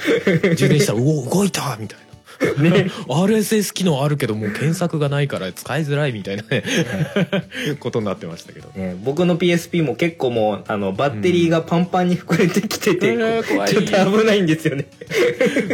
[0.56, 2.09] 充電したら「うお動いた!」みたいな。
[2.62, 2.90] ね。
[3.08, 6.62] RSS 機能あるけどもう検索がないから使いづらいみたいなね。
[7.80, 8.68] ことになってましたけど。
[8.70, 13.44] ね僕の PSP も結構もう、あの、バッテリーがパンパンに膨れてきてて、うん。
[13.44, 14.86] ちょっと危ないんですよね。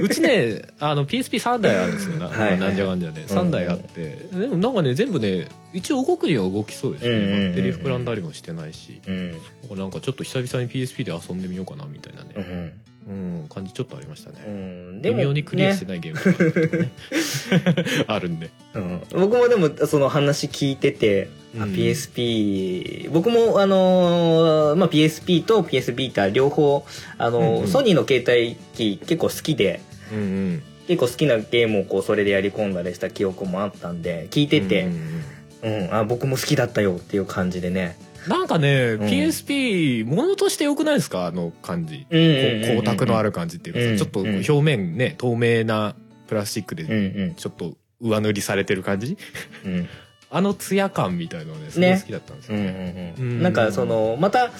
[0.00, 3.24] うちねあの PSP3 台あるんですよな,、はいはいなんじゃかんじゃね。
[3.26, 7.48] 3台あって、でもなんかね全部ね一応動くには動きそうですね、うんうんうんうん。
[7.48, 9.00] バッテリー膨らんだりもしてないし。
[9.06, 9.32] うん。
[9.76, 12.72] なんかちょっと久々に PSP で遊んでみようかなみたいなうね、ん。
[13.08, 13.46] うん。
[13.48, 15.02] 感じちょっとありましたうね、ん。
[15.02, 16.90] でも、微妙にクリアしてねないゲームね。
[18.08, 18.50] あるんで。
[18.74, 21.28] うん、僕もでもその話聞いてて、
[21.58, 21.72] あうん。
[21.72, 26.84] PSP 僕もあのーまあ PSP と PS ビータ両方
[27.18, 27.68] あのーうんうん。
[27.68, 29.80] ソニーの携帯機結構好きで
[30.12, 30.62] うんうん。
[30.88, 34.92] 結構好きなゲームをこうそれでやり込んだりした記憶もあったんで聞いてて、うん
[35.62, 35.84] うん。
[35.86, 37.96] うん、あ僕も好きだったよっていう感じでね。
[38.28, 39.00] なんかね、ん。
[39.00, 41.26] PSP ものとして良くないですか？
[41.26, 45.94] あの感じ、光沢のある感じっていうかちょっと表面ね透明な
[46.26, 49.16] プラスチックうんでちょっと上塗りされてる感じ？
[49.64, 49.72] うん。
[49.74, 49.88] う ん
[50.28, 53.38] あのツヤ感みたいのねすごい好きだったんですよ、うんうんううん。
[53.38, 54.50] んなんかそのまた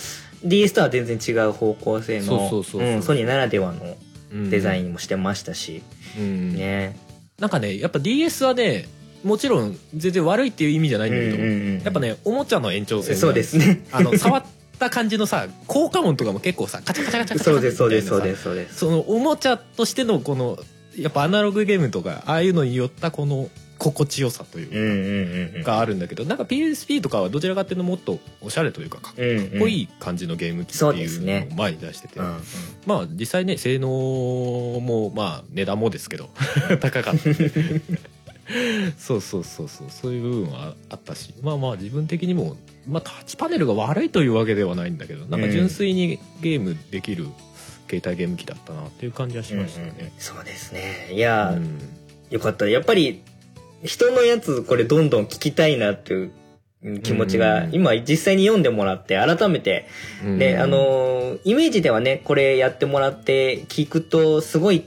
[0.44, 3.96] DS とは全然違う方向性のソニーならではの
[4.32, 4.50] うん。
[4.50, 5.82] デザインもしてましたし、
[6.18, 6.54] うん。
[6.54, 6.96] ね。
[7.40, 8.86] なんかねやっぱ DS はね
[9.26, 13.84] もちろん全然悪いっていう意味じゃないんだけど、うんうんうんやっぱねおもちゃの延長線そうですね。
[13.92, 14.44] あの触っ
[14.78, 18.76] た感じのさ効果音とかも結構さカチャカチャカチャカチャそうですそうですそうですそうです。
[18.78, 20.58] そのおもちゃとしてのこの
[20.96, 25.72] やっぱアナログゲームとかああいうのによったこの心地よさというか。
[25.72, 32.40] があるんだけどなんか PSP とかはどちらかっていうともっとおしゃれというかかっこいい感じのゲーム機っていうのを前に出してて、うんうん
[32.86, 36.30] まあ実際ね性能もまあ値段もですけど
[36.80, 37.20] 高かった
[38.98, 39.86] そうそうそうそう。
[39.90, 41.34] そういう部分はあったし。
[41.42, 42.56] まあまあ自分的にも、
[42.88, 47.26] まあ、タッチパネルが悪いというわけではないんだけどなんか純粋にゲームできる
[47.90, 50.12] 携帯ゲーム機だったなっていう感じはしましたうんうんね。
[50.18, 51.10] そうですね。
[51.12, 51.78] いやー、うん。
[52.30, 52.68] よかった。
[52.68, 53.22] やっぱり
[53.82, 57.74] 人のやつこれどんどん聞きたいなっていう気持ちがうん。
[57.74, 59.86] 今実際に読んでもらって改めて。
[60.38, 64.84] で、あのーイメージではね、これやってもらって聞くと、すごい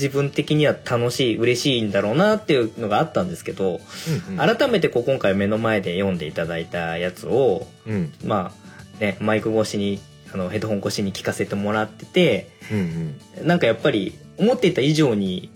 [0.00, 3.80] 自分的には楽しい、嬉しいんだろうなっていうのがあったんですけど、
[4.28, 4.56] うんうん。
[4.56, 8.12] 改めてこう今回目の前で読んでいただいたやつを、うん。
[8.24, 8.52] ま
[8.98, 10.00] あ、ね、マイク越しに、
[10.32, 13.46] あの、ヘッドホン越しに聞かせてもらってて、うんうん。
[13.46, 15.50] なんかやっぱり思っていた以上に、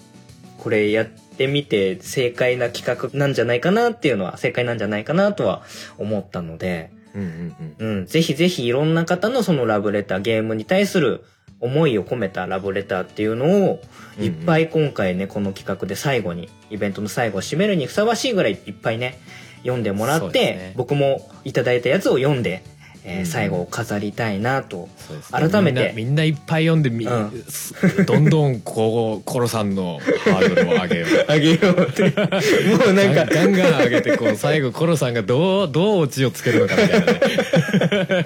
[0.59, 5.63] これやってみて正解な企画なんじゃないかなっていうのは、正解なんじゃないかなとは
[5.97, 7.99] 思ったので、うんうんうん。
[7.99, 11.25] うん、ぜひぜひいろんな方のそのラブレター、ゲームに対する
[11.65, 13.81] 思いを込めたラブレターっていうのを、
[14.21, 19.19] いっぱい今回ね、この企画で最後に、イベントの最後を締めるにふさわしいぐらいいっぱいね、
[19.63, 20.73] 読んでもらって、ね。
[20.77, 22.63] 僕もいただいたやつを読んで、
[23.05, 24.89] えーうん最後を飾りたいなと。
[24.97, 27.75] そうですね改めてみんないっぱい読んでみ、うんす
[28.05, 32.03] どんどんこうコロさんのハードルを上げよう あげようって。
[32.05, 37.21] もうなんか、ガンガン上げてこう最後コロさんがどうどうオチをつけるのかみたいなね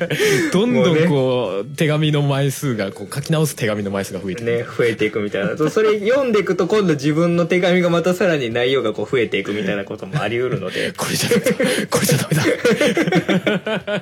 [0.53, 5.57] どんどんこう手紙の枚数がこう書き直す手紙の枚数が増えてくね、増えていくみたいな。
[5.57, 10.93] それ読んでいくと今度自分の手紙がまたさらに内容がこう増えていくみたいなこともあり得るので。
[10.97, 12.37] これじゃダメだこれじゃダメ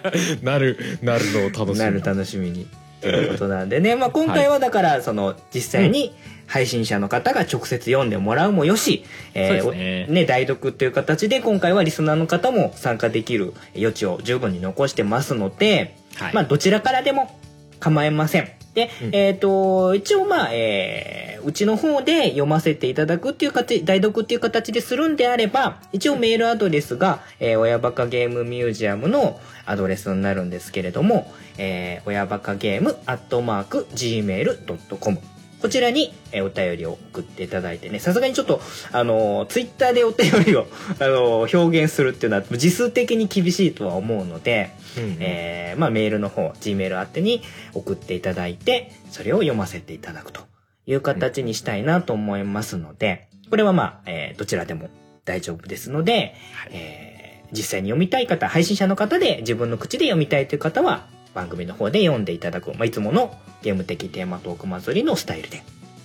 [0.03, 0.13] だ
[0.43, 0.66] なる
[1.03, 1.91] なるのを楽しみな。
[1.91, 2.67] る楽しみに。
[3.01, 6.15] ということなんでね、まあ今回はだから、その、実際に
[6.47, 9.05] 配信者の方が直接読んでもらうもよし、
[9.35, 10.07] えーそうですね。
[10.09, 16.35] おね、代読っていう形で今回はリスナーの方も参加できる余地を十分に残してますので、はい。
[16.35, 17.39] まあどちらからでも
[17.81, 18.49] 構いません。
[18.75, 19.15] で、うん。
[19.15, 35.19] えっ、と、一応まあ、えーうちの方で読ませていただくっていう形、代読っていう形でするんであれば、一応メールアドレスが、えー親バカゲームミュージアムのアドレスになるんですけれども、えー、親バカゲームアットマーク gmail.com
[35.61, 38.61] こちらに、えーお便りを送っていただいてね、さすがにちょっと、
[38.93, 40.67] あのツイッターでお便りを、
[41.01, 47.43] あのー表現するっていうのは、字数的に厳しいとは思うので、うんえーまあメールの方、Gmail 宛てに
[47.75, 50.43] 送っていただいて、それを読ませていただくと。
[50.89, 54.89] いう形にしたいなと思いますので、これはまあ、えーどちらでも
[55.25, 56.35] 大丈夫ですので、
[56.71, 57.06] えー
[57.53, 65.63] 実際に読みたい方、配信者の方で自分の口で読みたいという方は、番組の方で読んでいただく、まあ、いつものゲーム的テーマトーク祭りのスタイルで。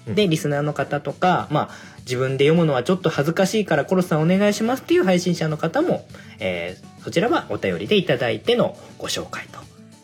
[0.07, 0.15] うん。
[0.15, 6.05] で、リスナーの方とか、まあ、自分で読むのはちょっと恥ずかしいからコロさんお願いしますっていう配信者の方も、
[6.39, 9.47] えーそちらはお便りでいただいてのご紹介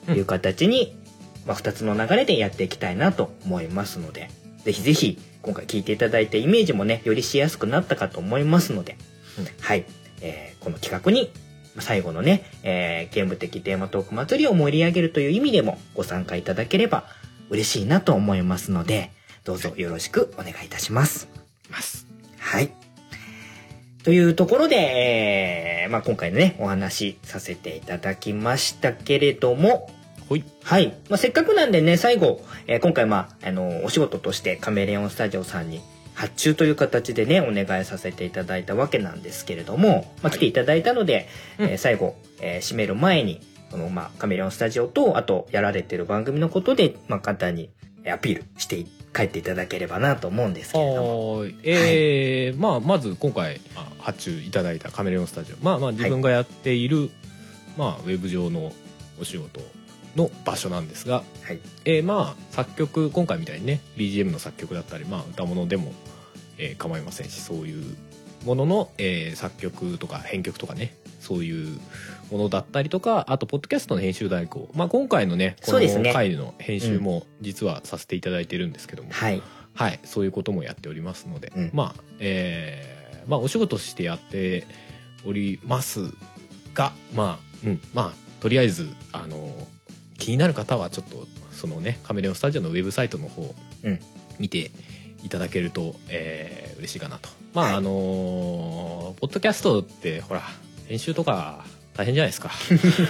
[0.07, 0.97] という形に、
[1.45, 4.29] まあ、2つの流れでやっていきたいなと思いますので、
[4.63, 8.97] ぜひぜひ今回聞いていただいてイメージもね、よりしやすくなったかと思いますので、
[9.37, 9.47] うん。
[9.61, 9.85] はい、
[10.21, 11.31] えーこの企画に
[11.75, 17.05] まあ最後のね、えーゲーム的テーマトーク祭りを盛り上げるという意味でもご参加いただければ
[17.49, 19.11] 嬉しいなと思いますので、
[19.45, 21.29] どうぞよろしくお願いいたします。
[21.69, 22.05] ます
[22.37, 22.73] はい。
[24.03, 29.89] というところで、えーまあ、今回ね、お話しさせていただきましたけれども、
[30.27, 30.97] ほいはい。
[31.09, 35.81] まあ、せっかくなんでね、最後、えー今回、まあ、あの、お仕事としてカメレオンスタジオさんに
[36.17, 41.27] 発注という形でね、お願いさせていただいたわけなんですけれども、まあ、来ていただいたので、
[41.59, 41.69] うん。
[41.69, 43.39] えー最後、えー締める前に、
[43.69, 47.69] この、まあ、カメレオンスタジオと、あと、やられてる番組のことで、まあ、簡単に
[48.03, 51.37] えーアピールしてい帰っていただければなと思うんですけれども。
[51.41, 51.55] はい。
[51.63, 55.55] えーまあまず今回まあ発注いただいたカメレオンスタジオ。
[55.63, 57.11] まあまあ自分がやっている、
[57.77, 58.71] まあウェブ上の
[59.21, 59.61] お仕事
[60.17, 61.59] の場所なんですが、はい。
[61.85, 65.93] えーまあ作曲今回みたいにね BGM の作曲だったりまあ歌物でも、
[66.57, 67.95] えー構いませんしそういう
[68.43, 71.79] ものの、えー作曲とか編曲とかねそういう
[72.31, 79.41] ものだったりとかあとポッドキャストの編集代行、まあ、今回のねこの回の編集も実はさせていただいてるんですけども、はい。
[79.77, 81.69] はい、そういうこともやっておりますので、うん。
[81.71, 84.65] まあ、えーまあ、お仕事してやって
[85.23, 86.13] おります
[86.73, 89.67] が、まあ、うん、まあ、とりあえず、あの、
[90.17, 93.53] 気になる方はちょっと、そのね、カメレオンスタジオのウェブサイトの方、
[93.83, 93.99] うん
[94.39, 94.69] 見て
[95.23, 97.29] いただけると、えー嬉しいかなと。
[97.55, 100.43] まあ、はいあのーポッドキャストって、ほら、
[100.87, 101.65] 編集とか
[101.95, 102.51] 大変じゃないですか。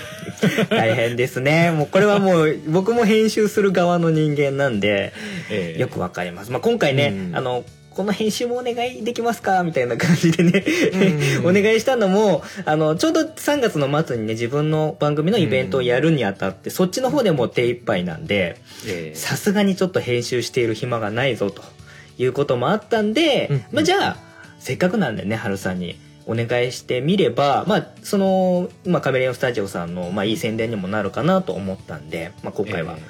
[0.70, 1.72] 大変ですね。
[1.72, 5.12] もうこれはもう僕も編集する側の人間なんで、
[5.52, 6.52] えーよくわかります。
[6.52, 7.66] まあ、今回ね、うんあの、
[7.98, 9.64] この編集もお願いできますか？
[9.64, 10.64] みたいな感じでね、
[11.42, 11.48] うん。
[11.50, 21.64] お願いしたのも、あの、ちょうど3月の末にね、自分の番組のイベントをやるにあたって、そっちの方でもう手一杯なんで、えーさすがにちょっと編集している暇がないぞと
[22.20, 23.64] いうこともあったんで、うん。
[23.72, 24.18] まあ、じゃあ、
[24.60, 33.02] せっかくなんでね、春さんにお願いしてみれば、まあ、その、まあ、カメレオンスタジオさんの、まあ、いい宣伝にもなるかなと思ったんで、まあ、今回はえ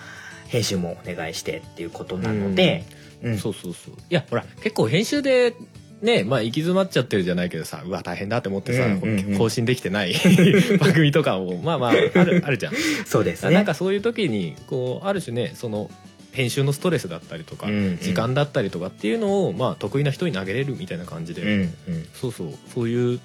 [0.47, 2.85] 編集もお願いしてっていうことなので、
[3.21, 3.37] うん。
[3.37, 3.93] そうそうそう。
[4.09, 5.53] いやほら結構編集で
[6.01, 9.37] ねまあ行き詰まっちゃってるじゃないけどさうわ大変だって思ってさ、うんうんうん。
[9.37, 10.13] 更新できてない
[10.79, 12.73] 番組とかもまあまああるあるじゃん、
[13.05, 13.53] そうですね。
[13.53, 15.89] なんかそういう時にこうある種ねその
[16.33, 17.97] 編集のストレスだったりとか、うんうん。
[17.99, 21.73] 時間だったりとかっていうのをまあ得意な人に投げれるみたいな感じで、うんうん。
[22.13, 22.53] そうそう。
[22.73, 23.19] そういう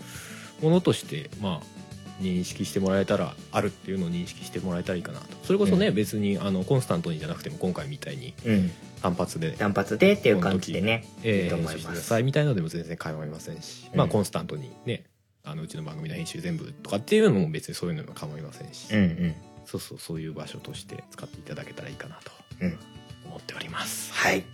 [0.62, 5.26] ものとしてまあ認識してもらえたらあるっていうのを認識してもらえたらいいかなと。
[5.43, 5.95] それこそね、うん。
[5.95, 8.70] 別にあのコンスタントにじゃなくても今回みたいにうん、
[9.03, 12.22] 単発で単発でっていう感じでね、いいとえー、思います。
[12.22, 15.05] みたいなのでも全然構いませんし、うんまあコンスタントにね
[15.44, 19.34] あのうちの番組の編集全部とかっていうのも別にそういうのも構いませんし、うんうん。
[19.64, 22.30] そうそうそういう場所として使っていただけたらいいかなと
[22.61, 22.78] うん
[23.26, 24.12] 思っております。
[24.12, 24.44] はい。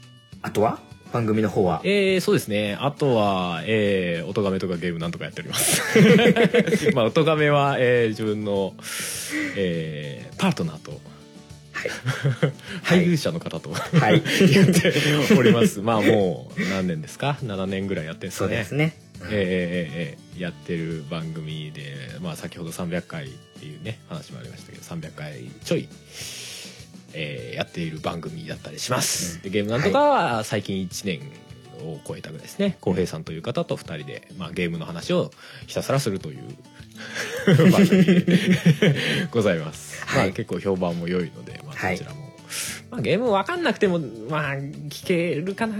[0.42, 0.78] あとは？
[1.12, 1.80] 番組の方は？
[1.84, 2.76] えー、そうですね。
[2.80, 5.82] あとは、えー、音亀とかゲームなんとかやっております。
[6.94, 8.74] まあ、音亀は、えー、自分の、
[9.57, 11.01] えー、パートナーと、はい。
[12.82, 14.22] 配偶者の方と、はい。
[14.52, 14.92] やって
[15.36, 15.80] おります。
[15.80, 18.50] まあ、もう、 何年ですか ?7 年ぐらいやってるんですかね。
[18.50, 18.94] そうですね。
[19.22, 25.88] えーえーえーやってる番組で、まあ、先ほど300回っていうね話もありましたけど300回ちょい、
[27.12, 29.42] えーやっている番組だったりします。
[29.42, 31.22] でゲームなんとかは最近1年
[31.82, 35.32] を超えたぐらいですね浩平さんという方と2人で、まあ、ゲームの話を
[35.66, 36.56] ひたすらするという
[37.46, 40.05] 番組でございます。
[40.07, 41.96] まあ、はい結構評判も良いので、まあ、はい。
[41.96, 42.28] そちらも、
[42.90, 45.74] まあ、ゲーム分かんなくてもまあ聞けるかな。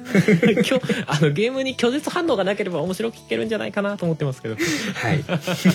[0.10, 4.56] 今日あのゲームに拒絶反応がなければ面白く聞けるんじゃないかなと思ってますけど。
[4.94, 5.24] はい。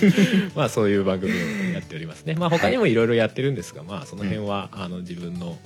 [0.56, 1.36] まあそういう番組を
[1.74, 2.36] やっておりますね。
[2.36, 5.58] まあ他にもいろいろやってるんですが、まあその辺は、あの自分の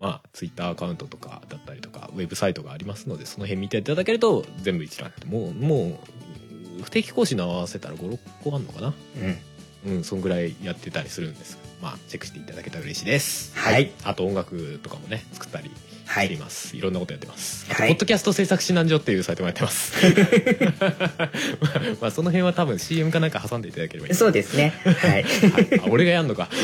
[0.00, 5.98] まあツイッターアカウントとかだったりとかウェブサイトがありますのでその辺見ていただけると全部一覧もうもう
[6.82, 8.94] 不定期更新の合わせたら56個あんのかな？
[9.84, 9.92] うん。
[9.96, 13.90] うんそんぐらいやってたりするんですがまあチェックしていただけたら嬉しいですはい。
[14.04, 15.70] あと音楽とかもね作ったり
[16.04, 16.38] はいしてい。
[16.38, 19.94] ます、い、ろんなことやってます、あとはいポッドキャスト制作指南所っていうサイトもやってます
[20.76, 21.30] まあ、
[22.00, 24.74] まあその辺は多分 CM かなんか挟んでいただければいいそうですね。
[24.84, 25.22] はい。
[25.22, 26.48] はいあ俺がやんのか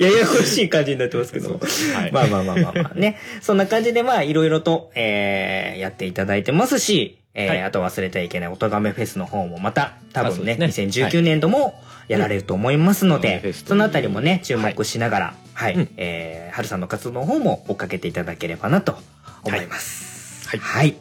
[0.00, 1.60] ややこしい感じになってますけども。
[1.94, 3.18] はいまあまあまあまあまあね。
[3.42, 7.62] そんな感じでまあいろいろと、えー、やっていただいてますし、えーはい。
[7.62, 10.66] あと忘れてはいけない音亀フェスの方もまた多分ね、ね。
[10.66, 11.74] 2019年度も
[12.08, 13.34] やられると思いますので、うん。
[13.34, 15.88] 音亀フェスというそのあたりもね、注目しながら、はい、うん。
[15.96, 18.96] えー、春さんの活動の方も追っかけていただければなと
[19.42, 20.48] 思います。
[20.48, 20.60] はい。
[20.60, 20.96] はい。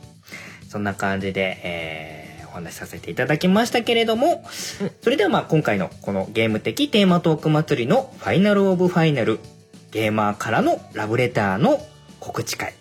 [0.70, 4.44] そんな感じで、えー、お話しさせていただきましたけれども、
[4.82, 4.92] うん。
[5.02, 9.40] それではまあ今回のこのゲーム的テーマトーク祭りのファイナルオブファイナル、
[9.92, 11.80] ゲーマーからのラブレターの
[12.20, 12.74] 告知会。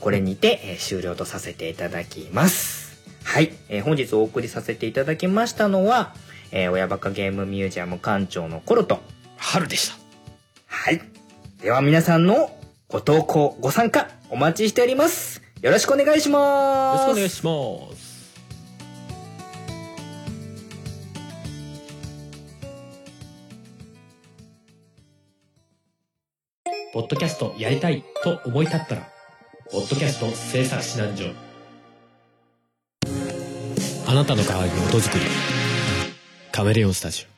[0.00, 2.83] これにて、えー終了とさせていただきます。
[3.24, 3.52] はい。
[3.68, 6.14] えー本日お送りさせていただきましたのは、
[6.52, 9.00] えー親バカゲームミュージアム館長のコロと、
[9.36, 9.96] 春でした
[10.66, 11.00] はい。
[11.60, 12.50] では皆さんの
[12.88, 15.42] ご投稿、ご参加お待ちしております。
[15.62, 17.08] よろしくお願いしよます。
[17.08, 17.44] ろしくお願いし
[17.90, 18.14] ます
[26.92, 29.08] ポッドキャストやりたいと思い立ったら、
[29.72, 31.43] ポッドキャスト制作指南所。
[34.06, 35.24] あなたの代わりに音作り。
[36.52, 37.33] カメレオンスタジオ。